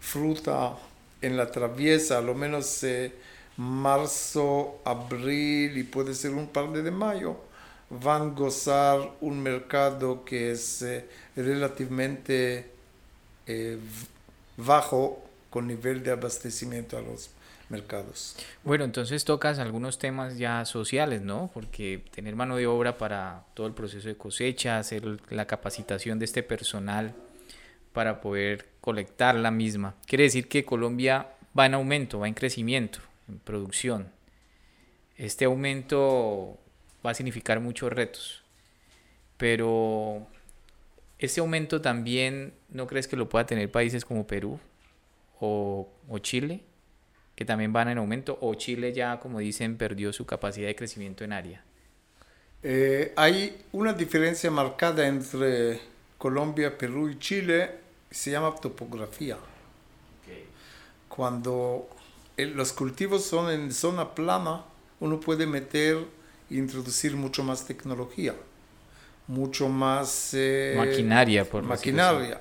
fruta 0.00 0.76
en 1.20 1.36
la 1.36 1.50
traviesa, 1.50 2.18
a 2.18 2.20
lo 2.20 2.34
menos 2.34 2.82
eh, 2.82 3.12
marzo, 3.56 4.80
abril 4.84 5.78
y 5.78 5.84
puede 5.84 6.14
ser 6.14 6.32
un 6.32 6.48
par 6.48 6.72
de, 6.72 6.90
mayo, 6.90 7.36
van 7.90 8.22
a 8.22 8.34
gozar 8.34 9.12
un 9.20 9.40
mercado 9.40 10.24
que 10.24 10.50
es 10.50 10.84
relativamente 11.36 12.70
bajo 14.56 15.22
con 15.50 15.66
nivel 15.66 16.02
de 16.02 16.10
abastecimiento 16.10 16.96
a 16.96 17.02
los 17.02 17.30
mercados. 17.72 18.36
Bueno, 18.62 18.84
entonces 18.84 19.24
tocas 19.24 19.58
algunos 19.58 19.98
temas 19.98 20.38
ya 20.38 20.64
sociales, 20.64 21.22
¿no? 21.22 21.50
Porque 21.52 22.04
tener 22.14 22.36
mano 22.36 22.56
de 22.56 22.68
obra 22.68 22.98
para 22.98 23.44
todo 23.54 23.66
el 23.66 23.72
proceso 23.72 24.06
de 24.06 24.16
cosecha, 24.16 24.78
hacer 24.78 25.02
la 25.30 25.46
capacitación 25.46 26.20
de 26.20 26.26
este 26.26 26.44
personal 26.44 27.14
para 27.92 28.20
poder 28.20 28.68
colectar 28.80 29.34
la 29.34 29.50
misma. 29.50 29.94
Quiere 30.06 30.24
decir 30.24 30.48
que 30.48 30.64
Colombia 30.64 31.28
va 31.58 31.66
en 31.66 31.74
aumento, 31.74 32.20
va 32.20 32.28
en 32.28 32.34
crecimiento, 32.34 33.00
en 33.28 33.38
producción. 33.40 34.08
Este 35.16 35.44
aumento 35.46 36.58
va 37.04 37.10
a 37.10 37.14
significar 37.14 37.60
muchos 37.60 37.92
retos, 37.92 38.42
pero 39.36 40.26
este 41.18 41.40
aumento 41.40 41.80
también, 41.80 42.54
¿no 42.68 42.86
crees 42.86 43.08
que 43.08 43.16
lo 43.16 43.28
pueda 43.28 43.46
tener 43.46 43.70
países 43.70 44.04
como 44.04 44.26
Perú 44.26 44.58
o, 45.40 45.88
o 46.08 46.18
Chile? 46.18 46.60
Que 47.42 47.46
también 47.46 47.72
van 47.72 47.88
en 47.88 47.98
aumento, 47.98 48.38
o 48.40 48.54
Chile 48.54 48.92
ya, 48.92 49.18
como 49.18 49.40
dicen, 49.40 49.76
perdió 49.76 50.12
su 50.12 50.24
capacidad 50.24 50.68
de 50.68 50.76
crecimiento 50.76 51.24
en 51.24 51.32
área? 51.32 51.64
Eh, 52.62 53.12
hay 53.16 53.64
una 53.72 53.92
diferencia 53.92 54.48
marcada 54.48 55.08
entre 55.08 55.80
Colombia, 56.18 56.78
Perú 56.78 57.08
y 57.08 57.18
Chile, 57.18 57.68
se 58.12 58.30
llama 58.30 58.54
topografía. 58.54 59.36
Cuando 61.08 61.88
los 62.36 62.72
cultivos 62.72 63.24
son 63.24 63.50
en 63.50 63.72
zona 63.72 64.14
plana, 64.14 64.62
uno 65.00 65.18
puede 65.18 65.44
meter 65.44 65.96
e 66.48 66.54
introducir 66.54 67.16
mucho 67.16 67.42
más 67.42 67.66
tecnología, 67.66 68.34
mucho 69.26 69.68
más... 69.68 70.30
Eh, 70.32 70.74
maquinaria, 70.76 71.44
por 71.44 71.64
Maquinaria. 71.64 72.40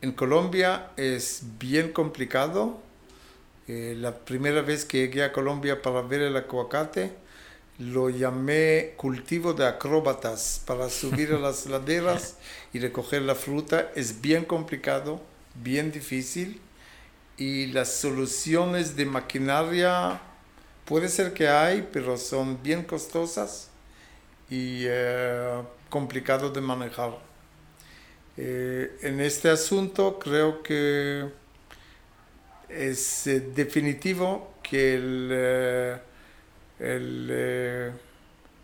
En 0.00 0.12
Colombia 0.12 0.92
es 0.96 1.42
bien 1.58 1.92
complicado 1.92 2.88
la 3.96 4.16
primera 4.16 4.62
vez 4.62 4.84
que 4.84 4.98
llegué 4.98 5.24
a 5.24 5.32
Colombia 5.32 5.82
para 5.82 6.02
ver 6.02 6.22
el 6.22 6.36
aguacate, 6.36 7.12
lo 7.78 8.10
llamé 8.10 8.92
cultivo 8.96 9.54
de 9.54 9.66
acróbatas 9.66 10.62
para 10.66 10.90
subir 10.90 11.32
a 11.32 11.38
las 11.46 11.66
laderas 11.66 12.36
y 12.72 12.78
recoger 12.78 13.22
la 13.22 13.34
fruta. 13.34 13.90
Es 13.94 14.20
bien 14.20 14.44
complicado, 14.44 15.20
bien 15.54 15.90
difícil 15.90 16.60
y 17.40 17.66
las 17.68 17.90
soluciones 17.94 18.96
de 18.96 19.06
maquinaria 19.06 20.20
puede 20.84 21.08
ser 21.08 21.32
que 21.32 21.48
hay, 21.48 21.88
pero 21.90 22.18
son 22.18 22.62
bien 22.62 22.84
costosas 22.84 23.70
y 24.50 24.84
eh, 24.86 25.62
complicado 25.88 26.50
de 26.50 26.60
manejar. 26.60 27.16
Eh, 28.36 28.94
en 29.02 29.20
este 29.20 29.48
asunto 29.48 30.18
creo 30.18 30.62
que 30.62 31.30
es 32.72 33.26
eh, 33.26 33.40
definitivo 33.54 34.54
que 34.62 34.94
el 34.94 36.00
el, 36.80 37.28
eh, 37.30 37.92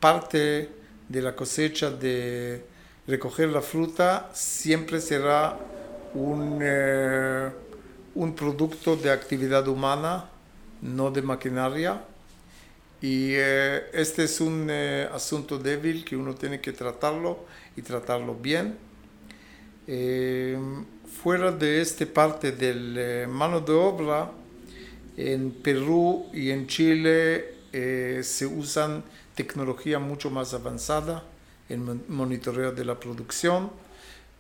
parte 0.00 0.68
de 1.08 1.22
la 1.22 1.36
cosecha 1.36 1.90
de 1.90 2.64
recoger 3.06 3.48
la 3.50 3.60
fruta 3.60 4.30
siempre 4.32 5.00
será 5.00 5.56
un, 6.14 6.58
eh, 6.62 7.50
un 8.14 8.34
producto 8.34 8.96
de 8.96 9.10
actividad 9.10 9.68
humana, 9.68 10.28
no 10.82 11.10
de 11.10 11.22
maquinaria. 11.22 12.02
Y 13.00 13.32
eh, 13.34 13.90
este 13.92 14.24
es 14.24 14.40
un 14.40 14.70
asunto 14.70 15.58
débil 15.58 16.04
que 16.04 16.16
uno 16.16 16.34
tiene 16.34 16.60
que 16.60 16.72
tratarlo 16.72 17.44
y 17.76 17.82
tratarlo 17.82 18.34
bien. 18.34 18.78
Fuera 21.22 21.50
de 21.50 21.80
esta 21.80 22.06
parte 22.06 22.52
del 22.52 23.26
mano 23.28 23.60
de 23.60 23.72
obra, 23.72 24.30
en 25.16 25.50
Perú 25.50 26.26
y 26.32 26.50
en 26.50 26.66
Chile 26.66 27.54
eh, 27.72 28.20
se 28.22 28.46
usan 28.46 29.02
tecnología 29.34 29.98
mucho 29.98 30.30
más 30.30 30.52
avanzada 30.54 31.24
en 31.68 32.02
monitoreo 32.08 32.72
de 32.72 32.84
la 32.84 33.00
producción. 33.00 33.70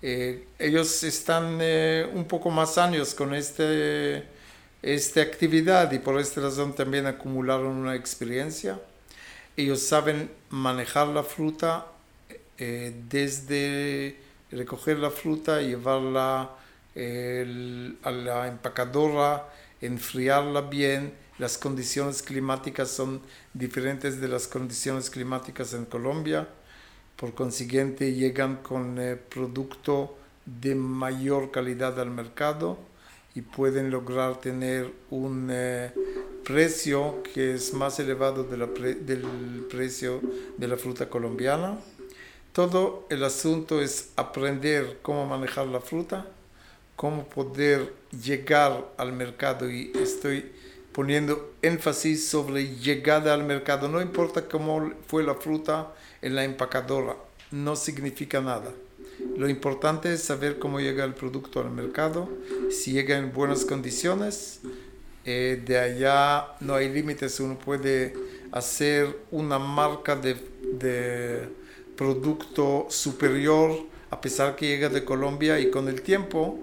Eh, 0.02 0.46
ellos 0.58 1.02
están 1.02 1.58
eh, 1.60 2.08
un 2.12 2.26
poco 2.26 2.50
más 2.50 2.76
años 2.78 3.14
con 3.14 3.34
este, 3.34 4.24
esta 4.82 5.22
actividad 5.22 5.90
y 5.92 5.98
por 5.98 6.20
esta 6.20 6.42
razón 6.42 6.74
también 6.74 7.06
acumularon 7.06 7.68
una 7.68 7.94
experiencia. 7.94 8.78
Ellos 9.56 9.80
saben 9.82 10.30
manejar 10.50 11.08
la 11.08 11.22
fruta 11.22 11.86
desde 12.58 14.16
recoger 14.50 14.98
la 14.98 15.10
fruta, 15.10 15.60
llevarla 15.60 16.50
a 16.96 18.10
la 18.10 18.48
empacadora, 18.48 19.48
enfriarla 19.80 20.62
bien, 20.62 21.12
las 21.38 21.58
condiciones 21.58 22.22
climáticas 22.22 22.90
son 22.90 23.20
diferentes 23.52 24.20
de 24.20 24.28
las 24.28 24.48
condiciones 24.48 25.10
climáticas 25.10 25.74
en 25.74 25.84
Colombia, 25.84 26.48
por 27.16 27.34
consiguiente 27.34 28.14
llegan 28.14 28.56
con 28.56 28.98
eh, 28.98 29.16
producto 29.16 30.16
de 30.44 30.74
mayor 30.74 31.50
calidad 31.50 31.98
al 32.00 32.10
mercado 32.10 32.78
y 33.34 33.42
pueden 33.42 33.90
lograr 33.90 34.40
tener 34.40 34.90
un 35.10 35.48
eh, 35.50 35.92
precio 36.44 37.22
que 37.34 37.54
es 37.54 37.74
más 37.74 37.98
elevado 37.98 38.44
del 38.44 39.66
precio 39.70 40.20
de 40.56 40.68
la 40.68 40.76
fruta 40.76 41.10
colombiana. 41.10 41.78
Todo 42.52 43.06
el 43.10 43.24
asunto 43.24 43.82
es 43.82 44.12
aprender 44.16 45.00
cómo 45.02 45.26
manejar 45.26 45.66
la 45.66 45.80
fruta, 45.80 46.26
cómo 46.96 47.28
poder 47.28 47.92
llegar 48.22 48.90
al 48.96 49.12
mercado 49.12 49.70
y 49.70 49.92
estoy 49.94 50.50
poniendo 50.92 51.52
énfasis 51.60 52.26
sobre 52.26 52.74
llegada 52.76 53.34
al 53.34 53.44
mercado. 53.44 53.88
No 53.88 54.00
importa 54.00 54.48
cómo 54.48 54.92
fue 55.06 55.22
la 55.22 55.34
fruta 55.34 55.92
en 56.22 56.34
la 56.34 56.44
empacadora, 56.44 57.16
no 57.50 57.76
significa 57.76 58.40
nada. 58.40 58.72
Lo 59.36 59.48
importante 59.48 60.12
es 60.12 60.22
saber 60.22 60.58
cómo 60.58 60.80
llega 60.80 61.04
el 61.04 61.14
producto 61.14 61.60
al 61.60 61.70
mercado, 61.70 62.28
si 62.70 62.92
llega 62.92 63.16
en 63.16 63.32
buenas 63.32 63.64
condiciones. 63.64 64.60
Eh, 65.24 65.60
de 65.66 65.78
allá 65.78 66.56
no 66.60 66.74
hay 66.74 66.88
límites, 66.88 67.40
uno 67.40 67.58
puede 67.58 68.14
hacer 68.52 69.18
una 69.32 69.58
marca 69.58 70.14
de, 70.14 70.36
de 70.72 71.48
producto 71.96 72.86
superior 72.90 73.72
a 74.10 74.20
pesar 74.20 74.54
que 74.54 74.68
llega 74.68 74.88
de 74.88 75.04
Colombia 75.04 75.58
y 75.58 75.70
con 75.70 75.88
el 75.88 76.00
tiempo 76.02 76.60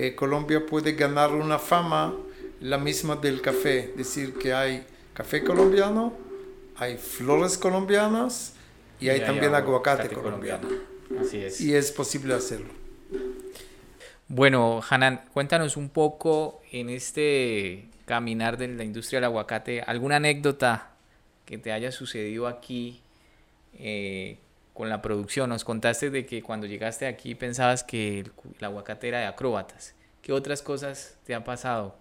eh, 0.00 0.14
Colombia 0.14 0.64
puede 0.64 0.92
ganar 0.92 1.32
una 1.32 1.58
fama 1.58 2.14
la 2.60 2.78
misma 2.78 3.16
del 3.16 3.40
café, 3.40 3.92
decir, 3.96 4.34
que 4.34 4.54
hay 4.54 4.86
café 5.12 5.42
colombiano, 5.42 6.12
hay 6.76 6.96
flores 6.96 7.58
colombianas 7.58 8.54
y, 9.00 9.08
hay, 9.08 9.20
también 9.22 9.56
aguacate, 9.56 10.08
colombiano. 10.08 10.68
Así 11.20 11.38
es. 11.38 11.60
Y 11.60 11.74
es 11.74 11.90
posible 11.90 12.34
hacerlo. 12.34 12.68
Bueno, 14.28 14.80
Hanan, 14.88 15.22
cuéntanos 15.32 15.76
un 15.76 15.88
poco 15.88 16.62
en 16.70 16.90
este 16.90 17.88
caminar 18.04 18.56
de 18.56 18.68
la 18.68 18.84
industria 18.84 19.16
del 19.16 19.24
aguacate, 19.24 19.82
alguna 19.82 20.16
anécdota 20.16 20.92
que 21.44 21.58
te 21.58 21.72
haya 21.72 21.90
sucedido 21.90 22.46
aquí 22.46 23.00
eh, 23.74 24.38
con 24.78 24.88
la 24.88 25.02
producción. 25.02 25.50
Nos 25.50 25.64
contaste 25.64 26.08
de 26.08 26.24
que 26.24 26.40
cuando 26.40 26.68
llegaste 26.68 27.08
aquí 27.08 27.34
pensabas 27.34 27.82
que 27.82 28.20
el, 28.20 28.30
el 28.60 28.64
aguacate 28.64 29.08
era 29.08 29.18
de 29.18 29.26
acróbatas. 29.26 29.96
¿Qué 30.22 30.32
otras 30.32 30.62
cosas 30.62 31.16
te 31.26 31.34
han 31.34 31.42
pasado? 31.42 31.96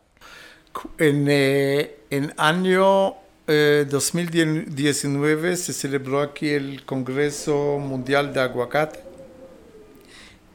En, 1.00 1.26
eh, 1.28 1.96
año 2.38 3.16
2019 3.48 5.54
eh, 5.54 5.58
se 5.58 5.74
celebró 5.74 6.22
aquí 6.22 6.50
el 6.50 6.86
Congreso 6.86 7.80
Mundial 7.80 8.32
de 8.32 8.42
Aguacate 8.42 9.00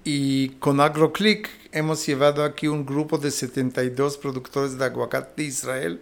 y 0.05 0.51
con 0.61 0.81
AgroClick 0.81 1.51
hemos 1.73 2.07
llevado 2.07 2.45
aquí 2.45 2.69
un 2.69 2.87
grupo 2.87 3.19
de 3.19 3.33
72 3.33 4.17
productores 4.17 4.79
de 4.79 4.85
aguacate 4.85 5.43
de 5.43 5.49
Israel 5.49 6.01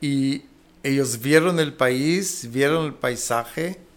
y 0.00 0.44
ellos 0.82 1.20
vieron 1.20 1.60
el 1.60 1.74
país, 1.74 2.48
vieron 2.50 2.86
el 2.86 2.94
paisaje 2.94 3.87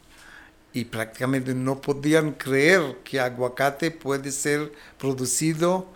y 0.73 0.85
prácticamente 0.85 1.53
no 1.53 1.81
podían 1.81 2.31
creer 2.31 2.97
que 3.03 3.19
aguacate 3.19 3.91
puede 3.91 4.31
ser 4.31 4.71
producido 4.97 5.87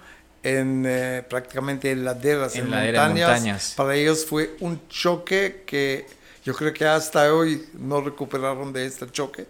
en 0.44 0.86
eh, 0.86 1.26
prácticamente 1.28 1.92
en 1.92 2.06
laderas, 2.06 2.56
en, 2.56 2.70
montañas. 2.70 3.74
Para 3.76 3.96
ellos 3.96 4.26
fue 4.26 4.56
un 4.60 4.88
choque 4.90 5.64
que 5.66 6.06
yo 6.44 6.54
creo 6.54 6.74
que 6.74 6.86
hasta 6.86 7.34
hoy 7.34 7.66
no 7.74 8.02
recuperaron 8.02 8.72
de 8.72 8.86
este 8.86 9.10
choque. 9.10 9.48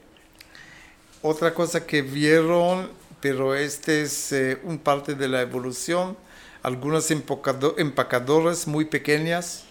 Otra 1.22 1.54
cosa 1.54 1.86
que 1.86 2.02
vieron, 2.02 2.90
pero 3.20 3.56
este 3.56 4.04
es 4.04 4.32
eh, 4.32 4.60
un 4.64 4.78
parte 4.78 5.16
de 5.16 5.28
la 5.28 5.42
evolución, 5.42 6.16
algunas 6.62 7.10
empacadoras 7.12 8.68
muy 8.68 8.86
pequeñas 8.86 9.66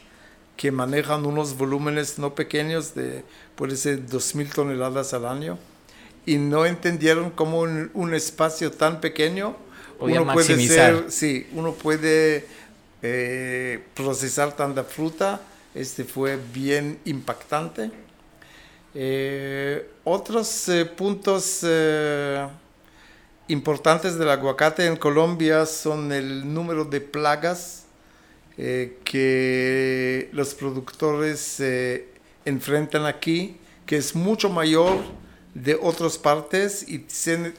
que 0.56 0.70
manejan 0.70 1.26
unos 1.26 1.56
volúmenes 1.56 2.18
no 2.18 2.34
pequeños 2.34 2.94
de 2.94 3.24
puede 3.56 3.76
ser 3.76 4.06
2.000 4.06 4.52
toneladas 4.54 5.14
al 5.14 5.26
año 5.26 5.58
y 6.26 6.36
no 6.36 6.64
entendieron 6.64 7.30
cómo 7.30 7.60
un 7.60 8.14
espacio 8.14 8.70
tan 8.70 9.00
pequeño 9.00 9.56
uno 9.98 10.32
puede 10.32 10.68
ser, 10.68 11.10
sí, 11.10 11.46
uno 11.52 11.72
puede 11.72 12.46
eh, 13.02 13.82
procesar 13.94 14.54
tanta 14.56 14.84
fruta. 14.84 15.40
Este 15.74 16.04
fue 16.04 16.38
bien 16.52 16.98
impactante. 17.04 17.90
Eh, 18.94 19.90
otros 20.04 20.68
eh, 20.68 20.84
puntos 20.84 21.64
importantes 23.48 24.18
del 24.18 24.30
aguacate 24.30 24.86
en 24.86 24.96
Colombia 24.96 25.66
son 25.66 26.12
el 26.12 26.52
número 26.52 26.84
de 26.84 27.00
plagas 27.00 27.83
que 28.56 30.28
los 30.32 30.54
productores 30.54 31.60
enfrentan 32.44 33.06
aquí, 33.06 33.56
que 33.86 33.96
es 33.96 34.14
mucho 34.14 34.48
mayor 34.48 34.98
de 35.54 35.78
otras 35.80 36.18
partes 36.18 36.84
y 36.88 37.06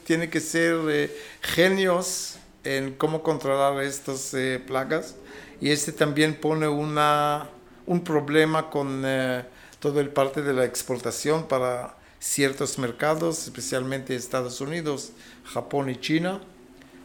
tiene 0.03 0.29
que 0.29 0.39
ser 0.39 0.75
eh, 0.89 1.17
genios 1.41 2.37
en 2.63 2.93
cómo 2.93 3.23
controlar 3.23 3.81
estas 3.83 4.33
eh, 4.33 4.61
plagas. 4.65 5.15
Y 5.61 5.69
este 5.71 5.91
también 5.93 6.35
pone 6.35 6.67
una, 6.67 7.49
un 7.85 8.03
problema 8.03 8.69
con 8.69 9.03
eh, 9.05 9.45
todo 9.79 10.01
el 10.01 10.09
parte 10.09 10.41
de 10.41 10.53
la 10.53 10.65
exportación 10.65 11.47
para 11.47 11.95
ciertos 12.19 12.77
mercados, 12.77 13.43
especialmente 13.43 14.15
Estados 14.15 14.59
Unidos, 14.59 15.11
Japón 15.45 15.89
y 15.89 15.95
China. 15.95 16.41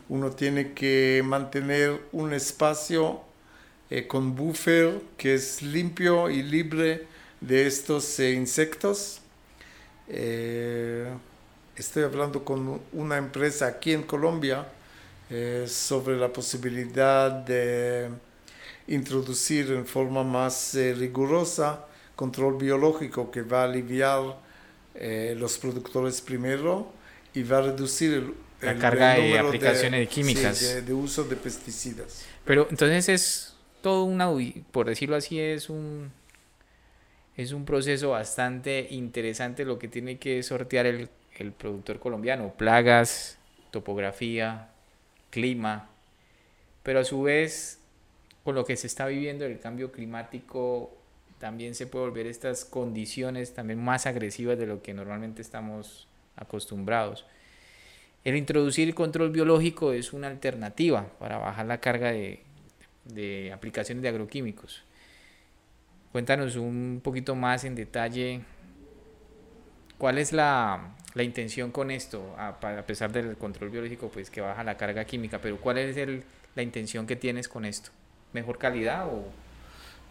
Uno 0.09 0.31
tiene 0.31 0.73
que 0.73 1.23
mantener 1.25 2.01
un 2.11 2.33
espacio 2.33 3.21
con 4.07 4.37
buffer 4.37 5.01
que 5.17 5.35
es 5.35 5.63
limpio 5.63 6.31
y 6.31 6.43
libre 6.43 7.07
de 7.41 7.67
estos 7.67 8.21
insectos 8.21 9.21
eh, 10.09 11.09
estoy 11.77 12.03
hablando 12.05 12.45
con 12.45 12.81
una 12.93 13.17
empresa 13.17 13.67
aquí 13.67 13.93
en 13.93 14.03
Colombia 14.03 14.67
eh, 15.31 15.67
sobre 15.69 16.17
la 16.17 16.33
posibilidad 16.33 17.31
de 17.31 18.09
introducir 18.89 19.71
en 19.71 19.87
forma 19.87 20.25
más 20.25 20.75
eh, 20.75 20.93
rigurosa 20.93 21.87
control 22.17 22.59
biológico 22.59 23.31
que 23.31 23.43
va 23.43 23.63
a 23.63 23.65
aliviar 23.65 24.37
eh, 24.95 25.35
los 25.39 25.57
productores 25.57 26.21
primero 26.21 26.93
y 27.33 27.45
va 27.45 27.59
a 27.59 27.63
reducir 27.63 28.13
el, 28.13 28.35
la 28.61 28.77
carga 28.77 29.15
de 29.15 29.39
aplicaciones 29.39 30.01
de, 30.01 30.07
químicas. 30.09 30.85
de, 30.85 30.93
uso 30.93 31.23
de 31.25 31.37
pesticidas. 31.37 32.25
Pero 32.45 32.67
entonces 32.69 33.09
es 33.09 33.50
todo 33.81 34.05
una, 34.05 34.31
por 34.71 34.87
decirlo 34.87 35.17
así, 35.17 35.41
es 35.41 35.71
un, 35.71 36.13
es 37.37 37.53
un 37.53 37.65
proceso 37.65 38.11
bastante 38.11 38.89
interesante 38.91 39.65
lo 39.65 39.79
que 39.79 39.89
tiene 39.89 40.19
que 40.19 40.43
sortear 40.43 40.87
el, 40.87 41.09
el 41.39 41.53
productor 41.53 41.99
colombiano. 41.99 42.53
Plagas, 42.57 43.39
topografía, 43.71 44.69
clima, 45.31 45.89
pero 46.83 47.01
a 47.01 47.05
su 47.05 47.23
vez, 47.23 47.79
con 48.45 48.55
lo 48.55 48.65
que 48.65 48.77
se 48.77 48.87
está 48.87 49.07
viviendo 49.07 49.45
el 49.45 49.59
cambio 49.59 49.93
climático, 49.93 50.97
también 51.39 51.75
se 51.75 51.87
puede 51.87 52.07
volver 52.07 52.27
estas 52.27 52.65
condiciones 52.65 53.55
también 53.55 53.83
más 53.83 54.07
agresivas 54.07 54.59
de 54.59 54.67
lo 54.67 54.83
que 54.83 54.93
normalmente 54.93 55.41
estamos 55.41 56.07
acostumbrados. 56.37 57.25
El 58.25 58.37
introducir 58.37 58.89
el 58.89 58.95
control 58.95 59.31
biológico 59.31 59.93
es 59.93 60.13
una 60.13 60.27
alternativa 60.27 61.07
para 61.19 61.39
bajar 61.39 61.65
la 61.67 61.81
carga 61.81 62.13
de, 62.13 62.43
de 63.15 63.53
aplicaciones 63.53 64.03
de 64.03 64.09
agroquímicos. 64.09 64.83
Cuéntanos 66.13 66.57
un 66.57 67.01
poquito 67.03 67.35
más 67.35 67.65
en 67.65 67.75
detalle 67.75 68.41
cuál 69.99 70.19
es 70.19 70.33
la, 70.33 70.97
la 71.15 71.23
intención 71.23 71.71
con 71.71 71.91
esto, 71.91 72.35
a, 72.37 72.49
a, 72.49 72.87
pesar 72.87 73.13
del 73.13 73.37
control 73.37 73.71
biológico, 73.71 74.09
pues 74.09 74.31
que 74.31 74.41
baja 74.41 74.65
la 74.65 74.77
carga 74.77 75.05
química, 75.05 75.41
pero 75.41 75.59
cuál 75.59 75.79
es 75.79 75.97
el, 75.97 76.25
la 76.55 76.63
intención 76.63 77.07
que 77.07 77.17
tienes 77.17 77.49
con 77.49 77.65
esto. 77.65 77.91
¿Mejor 78.33 78.59
calidad 78.59 79.07
o...? 79.07 79.25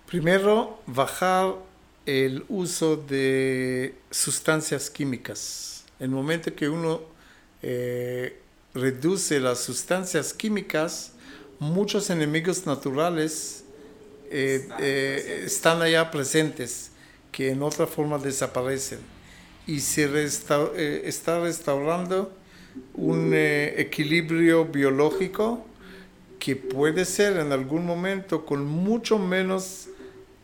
Primero, 0.07 0.81
bajar 0.88 1.55
el 2.05 2.43
uso 2.49 2.97
de 2.97 3.95
sustancias 4.09 4.89
químicas. 4.89 5.85
El 5.99 6.09
momento 6.09 6.55
que 6.55 6.67
uno 6.67 7.01
eh, 7.62 8.39
reduce 8.73 9.39
las 9.39 9.59
sustancias 9.59 10.33
químicas, 10.33 11.13
muchos 11.60 12.10
enemigos 12.10 12.65
naturales 12.65 13.63
eh, 14.32 14.67
eh, 14.80 15.43
están 15.45 15.82
allá 15.82 16.10
presentes, 16.10 16.91
que 17.32 17.52
en 17.52 17.62
otra 17.62 17.86
forma 17.86 18.17
desaparecen. 18.17 19.00
Y 19.67 19.82
se 19.82 20.24
está 20.24 21.39
restaurando 21.41 22.32
un 22.95 23.34
equilibrio 23.36 24.65
biológico 24.65 25.63
que 26.39 26.56
puede 26.56 27.06
ser 27.06 27.38
en 27.38 27.52
algún 27.52 27.86
momento 27.86 28.45
con 28.45 28.65
mucho 28.65 29.19
menos 29.19 29.89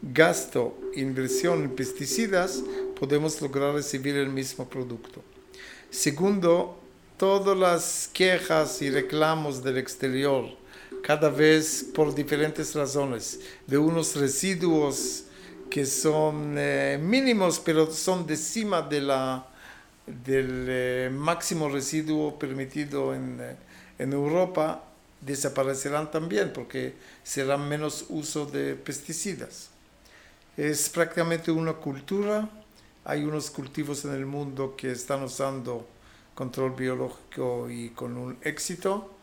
gasto, 0.01 0.77
inversión 0.95 1.63
en 1.63 1.75
pesticidas, 1.75 2.61
podemos 2.99 3.41
lograr 3.41 3.73
recibir 3.73 4.15
el 4.15 4.29
mismo 4.29 4.69
producto. 4.69 5.23
Segundo, 5.89 6.77
todas 7.17 7.57
las 7.57 8.09
quejas 8.13 8.81
y 8.81 8.89
reclamos 8.89 9.63
del 9.63 9.77
exterior, 9.77 10.49
cada 11.05 11.29
vez 11.29 11.85
por 11.93 12.15
diferentes 12.15 12.73
razones, 12.73 13.39
de 13.67 13.77
unos 13.77 14.15
residuos 14.15 15.25
que 15.69 15.85
son 15.85 16.55
eh, 16.57 16.97
mínimos, 16.99 17.59
pero 17.59 17.91
son 17.91 18.25
de 18.25 18.35
cima 18.35 18.81
de 18.81 19.01
la, 19.01 19.45
del 20.07 20.65
eh, 20.67 21.09
máximo 21.13 21.69
residuo 21.69 22.39
permitido 22.39 23.13
en, 23.13 23.37
eh, 23.39 23.55
en 23.99 24.13
Europa, 24.13 24.83
desaparecerán 25.21 26.09
también 26.09 26.51
porque 26.51 26.95
será 27.23 27.55
menos 27.55 28.05
uso 28.09 28.47
de 28.47 28.73
pesticidas. 28.73 29.69
Es 30.57 30.89
prácticamente 30.89 31.51
una 31.51 31.73
cultura. 31.73 32.49
Hay 33.03 33.23
unos 33.25 33.51
cultivos 33.51 34.05
en 34.05 34.15
el 34.15 34.25
mundo 34.25 34.73
que 34.75 34.91
están 34.91 35.21
usando 35.21 35.87
control 36.33 36.71
biológico 36.71 37.69
y 37.69 37.89
con 37.89 38.17
un 38.17 38.37
éxito. 38.41 39.14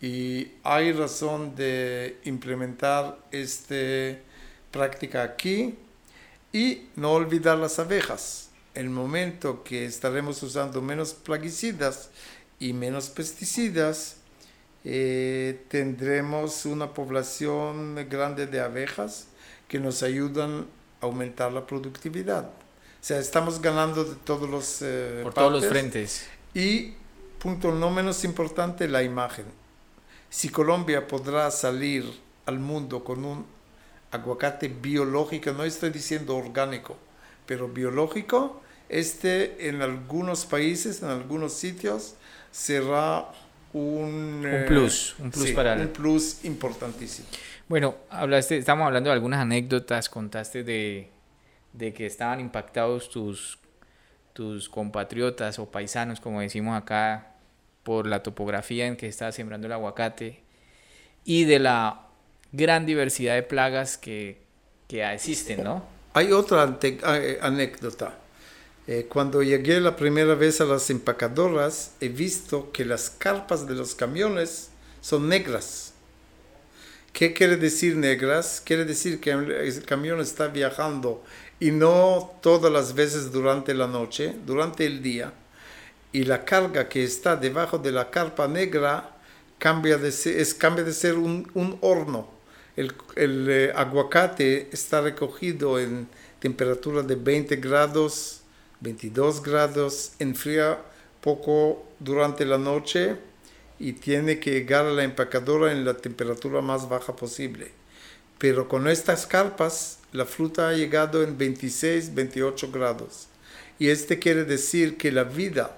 Y 0.00 0.52
hay 0.62 0.92
razón 0.92 1.56
de 1.56 2.18
implementar 2.24 3.18
esta 3.32 4.18
práctica 4.70 5.22
aquí 5.22 5.74
y 6.52 6.88
no 6.96 7.12
olvidar 7.12 7.58
las 7.58 7.78
abejas. 7.78 8.50
El 8.74 8.90
momento 8.90 9.64
que 9.64 9.84
estaremos 9.86 10.42
usando 10.42 10.80
menos 10.80 11.14
plaguicidas 11.14 12.10
y 12.60 12.72
menos 12.72 13.08
pesticidas, 13.08 14.16
eh, 14.84 15.64
tendremos 15.68 16.64
una 16.64 16.94
población 16.94 17.96
grande 18.08 18.46
de 18.46 18.60
abejas 18.60 19.26
que 19.66 19.80
nos 19.80 20.02
ayudan 20.02 20.66
a 21.00 21.06
aumentar 21.06 21.52
la 21.52 21.66
productividad. 21.66 22.44
O 22.44 23.04
sea, 23.04 23.18
estamos 23.18 23.60
ganando 23.60 24.04
de 24.04 24.14
todos 24.16 24.48
los... 24.48 24.78
Eh, 24.82 25.20
Por 25.24 25.34
todos 25.34 25.52
los 25.52 25.66
frentes. 25.66 26.26
Y, 26.54 26.94
punto 27.38 27.72
no 27.72 27.90
menos 27.90 28.24
importante, 28.24 28.88
la 28.88 29.02
imagen. 29.02 29.44
Si 30.30 30.48
Colombia 30.50 31.06
podrá 31.06 31.50
salir 31.50 32.04
al 32.46 32.58
mundo 32.58 33.02
con 33.02 33.24
un 33.24 33.46
aguacate 34.10 34.68
biológico, 34.68 35.52
no 35.52 35.64
estoy 35.64 35.90
diciendo 35.90 36.36
orgánico, 36.36 36.96
pero 37.46 37.68
biológico, 37.68 38.62
este 38.88 39.68
en 39.68 39.82
algunos 39.82 40.46
países, 40.46 41.02
en 41.02 41.08
algunos 41.08 41.52
sitios, 41.52 42.14
será 42.50 43.26
un, 43.72 44.46
un 44.46 44.64
plus, 44.66 45.14
un 45.18 45.30
plus 45.30 45.50
para 45.52 45.74
un 45.74 45.88
plus 45.88 46.44
importantísimo. 46.44 47.28
Bueno, 47.68 47.96
hablaste, 48.08 48.56
estamos 48.56 48.86
hablando 48.86 49.10
de 49.10 49.14
algunas 49.14 49.40
anécdotas, 49.40 50.08
contaste 50.08 50.64
de, 50.64 51.10
de 51.74 51.92
que 51.92 52.06
estaban 52.06 52.40
impactados 52.40 53.10
tus, 53.10 53.58
tus 54.32 54.68
compatriotas 54.70 55.58
o 55.58 55.70
paisanos, 55.70 56.18
como 56.20 56.40
decimos 56.40 56.80
acá, 56.80 57.34
por 57.88 58.06
la 58.06 58.22
topografía 58.22 58.86
en 58.86 58.98
que 58.98 59.08
está 59.08 59.32
sembrando 59.32 59.66
el 59.66 59.72
aguacate 59.72 60.42
y 61.24 61.46
de 61.46 61.58
la 61.58 62.02
gran 62.52 62.84
diversidad 62.84 63.34
de 63.34 63.42
plagas 63.42 63.96
que, 63.96 64.42
que 64.86 65.02
existen, 65.10 65.64
¿no? 65.64 65.82
Hay 66.12 66.30
otra 66.32 66.78
eh, 66.82 67.38
anécdota. 67.40 68.18
Eh, 68.86 69.06
cuando 69.08 69.42
llegué 69.42 69.80
la 69.80 69.96
primera 69.96 70.34
vez 70.34 70.60
a 70.60 70.66
las 70.66 70.90
empacadoras, 70.90 71.92
he 72.02 72.10
visto 72.10 72.72
que 72.72 72.84
las 72.84 73.08
carpas 73.08 73.66
de 73.66 73.74
los 73.74 73.94
camiones 73.94 74.68
son 75.00 75.26
negras. 75.26 75.94
¿Qué 77.14 77.32
quiere 77.32 77.56
decir 77.56 77.96
negras? 77.96 78.60
Quiere 78.62 78.84
decir 78.84 79.18
que 79.18 79.30
el 79.30 79.82
camión 79.86 80.20
está 80.20 80.48
viajando 80.48 81.24
y 81.58 81.70
no 81.70 82.38
todas 82.42 82.70
las 82.70 82.92
veces 82.92 83.32
durante 83.32 83.72
la 83.72 83.86
noche, 83.86 84.34
durante 84.44 84.84
el 84.84 85.02
día. 85.02 85.32
Y 86.12 86.24
la 86.24 86.44
carga 86.44 86.88
que 86.88 87.04
está 87.04 87.36
debajo 87.36 87.78
de 87.78 87.92
la 87.92 88.10
carpa 88.10 88.48
negra 88.48 89.16
cambia 89.58 89.98
de 89.98 90.12
ser, 90.12 90.38
es, 90.38 90.54
cambia 90.54 90.84
de 90.84 90.92
ser 90.92 91.14
un, 91.14 91.78
horno. 91.80 92.30
El, 92.76 92.94
el 93.16 93.46
eh, 93.50 93.72
aguacate 93.74 94.68
está 94.72 95.00
recogido 95.00 95.78
en 95.78 96.08
temperatura 96.40 97.02
de 97.02 97.16
20 97.16 97.56
grados 97.56 98.38
22 98.80 99.42
grados, 99.42 100.12
enfría 100.18 100.78
poco 101.20 101.84
durante 101.98 102.44
la 102.44 102.58
noche 102.58 103.16
y 103.78 103.94
tiene 103.94 104.38
que 104.38 104.52
llegar 104.52 104.86
a 104.86 104.92
la 104.92 105.04
empacadora 105.04 105.72
en 105.72 105.84
la 105.84 105.94
temperatura 105.94 106.60
más 106.60 106.88
baja 106.88 107.14
posible. 107.16 107.72
Pero 108.38 108.68
con 108.68 108.88
estas 108.88 109.26
carpas 109.26 109.98
la 110.12 110.24
fruta 110.24 110.68
ha 110.68 110.72
llegado 110.74 111.22
en 111.22 111.36
26, 111.36 112.14
28 112.14 112.70
grados. 112.70 113.26
Y 113.80 113.88
este 113.88 114.18
quiere 114.18 114.44
decir 114.44 114.96
que 114.96 115.10
la 115.10 115.24
vida 115.24 115.76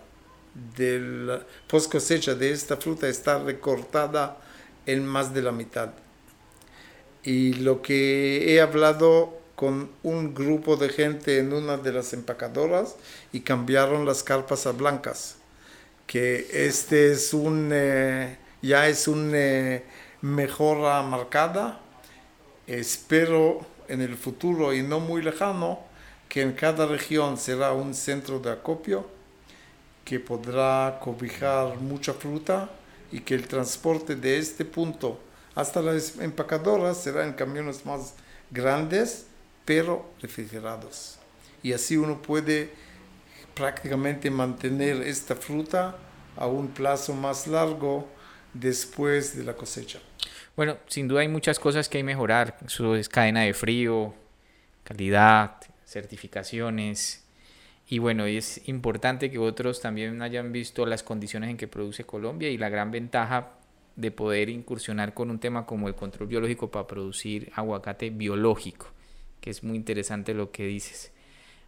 de 0.55 0.99
la 1.01 1.43
post 1.69 1.91
cosecha 1.91 2.35
de 2.35 2.51
esta 2.53 2.77
fruta 2.77 3.09
está 3.09 3.39
recortada 3.39 4.39
en 4.87 5.07
más 5.07 5.33
de 5.33 5.43
la 5.43 5.53
mitad. 5.53 5.91
Y 7.23 7.55
lo 7.55 7.83
que 7.83 8.55
he 8.55 8.61
hablado 8.61 9.39
con 9.55 9.91
un 10.03 10.35
grupo 10.35 10.77
de 10.77 10.89
gente 10.89 11.39
en 11.39 11.53
una 11.53 11.77
de 11.77 11.93
las 11.93 12.13
empacadoras 12.15 12.97
y 13.33 13.41
cambiaron 13.41 14.07
las 14.07 14.23
carpas 14.23 14.67
a 14.67 14.73
blancas. 14.73 15.37
Que 16.07 16.49
este 16.67 17.13
es 17.13 17.35
un, 17.35 17.71
eh, 17.73 18.39
ya 18.63 18.89
es 18.89 19.07
una 19.07 19.37
eh, 19.37 19.85
mejora 20.23 21.03
marcada. 21.03 21.81
Espero 22.67 23.67
en 23.89 24.01
el 24.01 24.17
futuro 24.17 24.73
y 24.73 24.83
no 24.83 24.99
muy 24.99 25.21
lejano 25.21 25.81
que 26.29 26.43
en 26.43 26.53
cada 26.53 26.87
región 26.87 27.37
será 27.37 27.73
un 27.73 27.93
centro 27.93 28.39
de 28.39 28.53
acopio 28.53 29.20
que 30.05 30.21
podrá 30.21 30.99
cobijar 31.01 31.77
mucha 31.79 32.13
fruta 32.13 32.71
y 33.13 33.21
que 33.21 33.35
el 33.35 33.47
transporte 33.47 34.17
de 34.17 34.39
este 34.39 34.65
punto 34.65 35.21
hasta 35.55 35.83
las 35.83 36.19
empacadoras 36.19 37.03
será 37.03 37.25
en 37.25 37.33
camiones 37.33 37.85
más 37.85 38.15
grandes 38.51 39.27
pero 39.65 40.11
refrigerados. 40.21 41.19
Y 41.63 41.73
así 41.73 41.97
uno 41.97 42.21
puede 42.21 42.71
prácticamente 43.55 44.31
mantener 44.31 45.03
esta 45.03 45.37
fruta 45.37 45.97
a 46.37 46.47
un 46.47 46.69
plazo 46.69 47.15
más 47.15 47.47
largo 47.47 48.09
después 48.55 49.37
de 49.37 49.45
la 49.45 49.55
cosecha. 49.55 50.01
Bueno, 50.57 50.79
sin 50.87 51.07
duda 51.07 51.21
hay 51.21 51.29
muchas 51.29 51.59
cosas 51.59 51.89
que 51.89 51.99
hay 51.99 52.03
que 52.03 52.07
mejorar. 52.07 52.59
Eso 52.67 52.97
es 52.97 53.09
cadena 53.09 53.43
de 53.43 53.55
frío, 53.55 54.15
calidad, 54.85 55.57
certificaciones. 55.87 57.23
Y 57.93 57.99
bueno, 57.99 58.25
es 58.25 58.69
importante 58.69 59.33
que 59.33 59.39
otros 59.41 59.81
también 59.81 60.23
hayan 60.23 60.53
visto 60.53 60.87
las 60.87 61.03
condiciones 61.03 61.51
en 61.51 61.57
que 61.57 61.67
produce 61.67 62.05
Colombia 62.05 62.49
y 62.49 62.57
la 62.57 62.69
gran 62.69 62.93
ventaja 62.93 63.55
de 63.97 64.13
poder 64.13 64.49
incursionar 64.49 65.13
con 65.13 65.29
un 65.29 65.41
tema 65.41 65.67
como 65.67 65.89
el 65.89 65.97
control 65.97 66.29
biológico 66.29 66.71
para 66.71 66.87
producir 66.87 67.51
aguacate 67.57 68.11
biológico, 68.11 68.87
que 69.41 69.51
es 69.51 69.65
muy 69.65 69.77
interesante 69.77 70.35
lo 70.35 70.53
que 70.53 70.67
dices. 70.67 71.11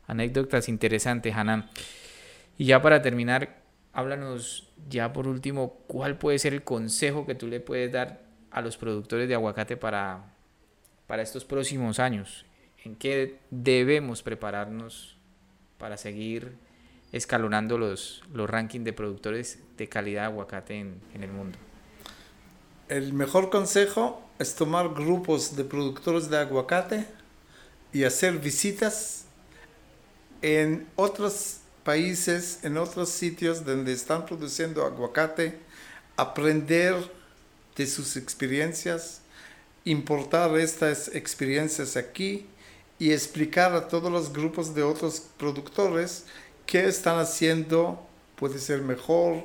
Anécdotas 0.06 0.68
interesantes, 0.68 1.34
Hanan. 1.34 1.68
Y 2.56 2.66
ya 2.66 2.80
para 2.80 3.02
terminar, 3.02 3.60
háblanos 3.92 4.70
ya 4.88 5.12
por 5.12 5.26
último, 5.26 5.80
¿cuál 5.88 6.18
puede 6.18 6.38
ser 6.38 6.54
el 6.54 6.62
consejo 6.62 7.26
que 7.26 7.34
tú 7.34 7.48
le 7.48 7.58
puedes 7.58 7.90
dar 7.90 8.22
a 8.52 8.60
los 8.60 8.76
productores 8.76 9.28
de 9.28 9.34
aguacate 9.34 9.76
para, 9.76 10.32
para 11.08 11.22
estos 11.22 11.44
próximos 11.44 11.98
años? 11.98 12.46
¿En 12.84 12.94
qué 12.94 13.40
debemos 13.50 14.22
prepararnos 14.22 15.16
para 15.82 15.96
seguir 15.96 16.52
escalonando 17.10 17.76
los, 17.76 18.22
los 18.32 18.48
rankings 18.48 18.84
de 18.84 18.92
productores 18.92 19.58
de 19.76 19.88
calidad 19.88 20.22
de 20.22 20.26
aguacate 20.26 20.78
en, 20.78 21.00
en 21.12 21.24
el 21.24 21.32
mundo? 21.32 21.58
El 22.88 23.12
mejor 23.12 23.50
consejo 23.50 24.22
es 24.38 24.54
tomar 24.54 24.90
grupos 24.90 25.56
de 25.56 25.64
productores 25.64 26.30
de 26.30 26.38
aguacate 26.38 27.04
y 27.92 28.04
hacer 28.04 28.38
visitas 28.38 29.24
en 30.40 30.86
otros 30.94 31.58
países, 31.82 32.60
en 32.62 32.76
otros 32.76 33.08
sitios 33.08 33.64
donde 33.64 33.92
están 33.92 34.24
produciendo 34.24 34.86
aguacate, 34.86 35.58
aprender 36.16 36.94
de 37.74 37.88
sus 37.88 38.16
experiencias, 38.16 39.22
importar 39.84 40.56
estas 40.58 41.08
experiencias 41.08 41.96
aquí 41.96 42.46
y 42.98 43.12
explicar 43.12 43.74
a 43.74 43.88
todos 43.88 44.10
los 44.10 44.32
grupos 44.32 44.74
de 44.74 44.82
otros 44.82 45.22
productores 45.36 46.26
qué 46.66 46.86
están 46.86 47.18
haciendo, 47.18 48.06
puede 48.36 48.58
ser 48.58 48.82
mejor 48.82 49.44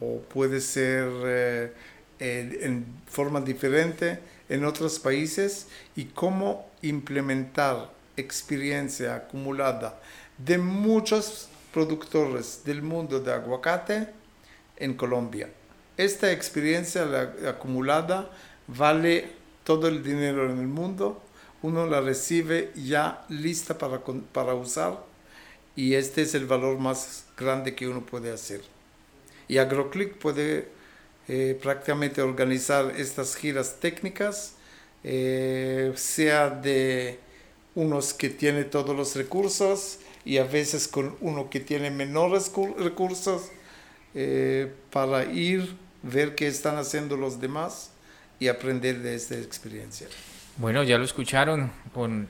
o 0.00 0.20
puede 0.20 0.60
ser 0.60 1.08
eh, 1.24 1.72
en 2.18 2.84
forma 3.06 3.40
diferente 3.40 4.20
en 4.50 4.64
otros 4.64 4.98
países 4.98 5.68
y 5.96 6.06
cómo 6.06 6.68
implementar 6.82 7.90
experiencia 8.16 9.14
acumulada 9.14 9.98
de 10.36 10.58
muchos 10.58 11.48
productores 11.72 12.62
del 12.64 12.82
mundo 12.82 13.20
de 13.20 13.32
aguacate 13.32 14.08
en 14.76 14.94
Colombia. 14.94 15.48
Esta 15.96 16.32
experiencia 16.32 17.06
acumulada 17.48 18.30
vale 18.66 19.28
todo 19.64 19.86
el 19.88 20.02
dinero 20.02 20.50
en 20.50 20.58
el 20.58 20.66
mundo, 20.66 21.22
uno 21.62 21.86
la 21.86 22.00
recibe 22.00 22.72
ya 22.74 23.24
lista 23.28 23.76
para, 23.78 24.00
para 24.32 24.54
usar 24.54 25.04
y 25.76 25.94
este 25.94 26.22
es 26.22 26.34
el 26.34 26.46
valor 26.46 26.78
más 26.78 27.24
grande 27.36 27.74
que 27.74 27.88
uno 27.88 28.04
puede 28.04 28.32
hacer. 28.32 28.62
Y 29.48 29.58
AgroClick 29.58 30.16
puede 30.16 30.68
eh, 31.28 31.58
prácticamente 31.60 32.22
organizar 32.22 32.94
estas 32.96 33.36
giras 33.36 33.76
técnicas, 33.80 34.54
eh, 35.04 35.92
sea 35.96 36.50
de 36.50 37.18
unos 37.74 38.12
que 38.12 38.30
tienen 38.30 38.68
todos 38.68 38.96
los 38.96 39.14
recursos 39.16 39.98
y 40.24 40.38
a 40.38 40.44
veces 40.44 40.88
con 40.88 41.16
uno 41.20 41.48
que 41.48 41.60
tiene 41.60 41.90
menores 41.90 42.50
recursos 42.78 43.50
eh, 44.14 44.72
para 44.90 45.24
ir, 45.24 45.76
ver 46.02 46.34
qué 46.34 46.48
están 46.48 46.76
haciendo 46.76 47.16
los 47.16 47.40
demás 47.40 47.90
y 48.38 48.48
aprender 48.48 48.98
de 49.00 49.14
esta 49.14 49.36
experiencia. 49.36 50.08
Bueno, 50.56 50.82
ya 50.82 50.98
lo 50.98 51.04
escucharon, 51.04 51.70
con 51.94 52.28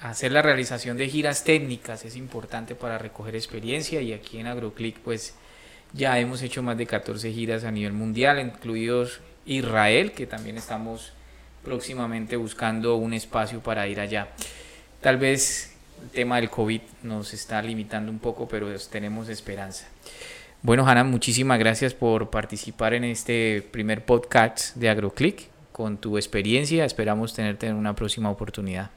hacer 0.00 0.32
la 0.32 0.42
realización 0.42 0.96
de 0.96 1.08
giras 1.08 1.44
técnicas 1.44 2.04
es 2.04 2.16
importante 2.16 2.74
para 2.74 2.98
recoger 2.98 3.34
experiencia 3.34 4.00
y 4.00 4.12
aquí 4.12 4.38
en 4.38 4.46
AgroClick 4.46 4.98
pues 4.98 5.34
ya 5.92 6.18
hemos 6.18 6.42
hecho 6.42 6.62
más 6.62 6.76
de 6.76 6.86
14 6.86 7.32
giras 7.32 7.64
a 7.64 7.70
nivel 7.70 7.92
mundial, 7.92 8.38
incluidos 8.40 9.20
Israel, 9.46 10.12
que 10.12 10.26
también 10.26 10.58
estamos 10.58 11.12
próximamente 11.64 12.36
buscando 12.36 12.96
un 12.96 13.14
espacio 13.14 13.60
para 13.60 13.86
ir 13.88 14.00
allá. 14.00 14.28
Tal 15.00 15.16
vez 15.16 15.74
el 16.02 16.10
tema 16.10 16.36
del 16.36 16.50
COVID 16.50 16.80
nos 17.02 17.32
está 17.32 17.62
limitando 17.62 18.12
un 18.12 18.18
poco, 18.18 18.46
pero 18.48 18.68
tenemos 18.90 19.28
esperanza. 19.28 19.86
Bueno, 20.62 20.86
Hanna, 20.86 21.04
muchísimas 21.04 21.58
gracias 21.58 21.94
por 21.94 22.30
participar 22.30 22.92
en 22.94 23.04
este 23.04 23.62
primer 23.70 24.04
podcast 24.04 24.74
de 24.76 24.88
AgroClick. 24.88 25.57
Con 25.78 25.96
tu 25.96 26.18
experiencia, 26.18 26.84
esperamos 26.84 27.34
tenerte 27.34 27.68
en 27.68 27.76
una 27.76 27.94
próxima 27.94 28.30
oportunidad. 28.30 28.90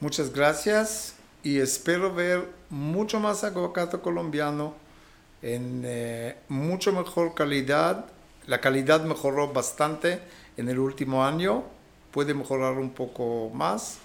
Muchas 0.00 0.34
gracias 0.34 1.14
y 1.42 1.60
espero 1.60 2.14
ver 2.14 2.46
mucho 2.68 3.20
más 3.20 3.42
aguacate 3.42 3.98
colombiano 4.00 4.74
en 5.40 5.80
eh, 5.86 6.36
mucho 6.48 6.92
mejor 6.92 7.32
calidad. 7.32 8.04
La 8.46 8.60
calidad 8.60 9.02
mejoró 9.04 9.50
bastante 9.54 10.20
en 10.58 10.68
el 10.68 10.78
último 10.78 11.24
año, 11.24 11.64
puede 12.10 12.34
mejorar 12.34 12.74
un 12.74 12.90
poco 12.90 13.50
más 13.54 13.96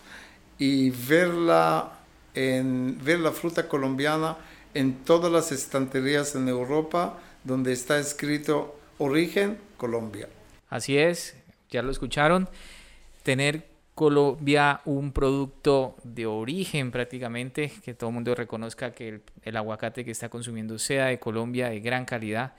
y 0.58 0.92
verla 0.92 2.00
en, 2.34 2.98
ver 3.04 3.20
la 3.20 3.34
fruta 3.34 3.68
colombiana 3.68 4.38
en 4.74 5.04
todas 5.04 5.30
las 5.30 5.52
estanterías 5.52 6.34
en 6.36 6.48
Europa 6.48 7.20
donde 7.44 7.74
está 7.74 8.00
escrito 8.00 8.80
origen 9.00 9.58
Colombia. 9.76 10.30
Así 10.70 10.98
es, 10.98 11.36
ya 11.70 11.82
lo 11.82 11.92
escucharon. 11.92 12.50
Tener 13.24 13.68
Colombia 14.00 14.80
un 14.86 15.12
producto 15.12 15.98
de 16.06 16.26
origen 16.26 16.90
prácticamente, 16.90 17.70
que 17.84 17.94
todo 17.94 18.12
el 18.12 18.14
mundo 18.14 18.34
reconozca 18.34 18.94
que 18.94 19.22
el, 19.42 19.58
aguacate 19.58 20.06
que 20.06 20.12
está 20.12 20.30
consumiendo 20.30 20.80
sea 20.80 21.08
de 21.08 21.20
Colombia 21.20 21.70
de 21.70 21.82
gran 21.82 22.06
calidad 22.06 22.54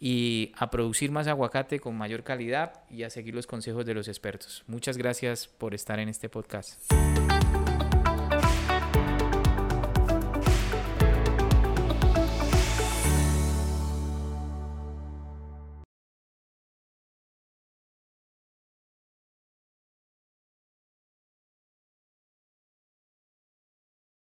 y 0.00 0.52
a 0.56 0.70
producir 0.70 1.10
más 1.10 1.26
aguacate 1.26 1.80
con 1.80 1.98
mayor 1.98 2.24
calidad 2.24 2.82
y 2.88 3.02
a 3.02 3.10
seguir 3.10 3.34
los 3.34 3.46
consejos 3.46 3.84
de 3.84 3.92
los 3.92 4.08
expertos. 4.08 4.64
Muchas 4.66 4.96
gracias 4.96 5.48
por 5.48 5.74
estar 5.74 5.98
en 5.98 6.08
este 6.08 6.30
podcast. 6.30 6.80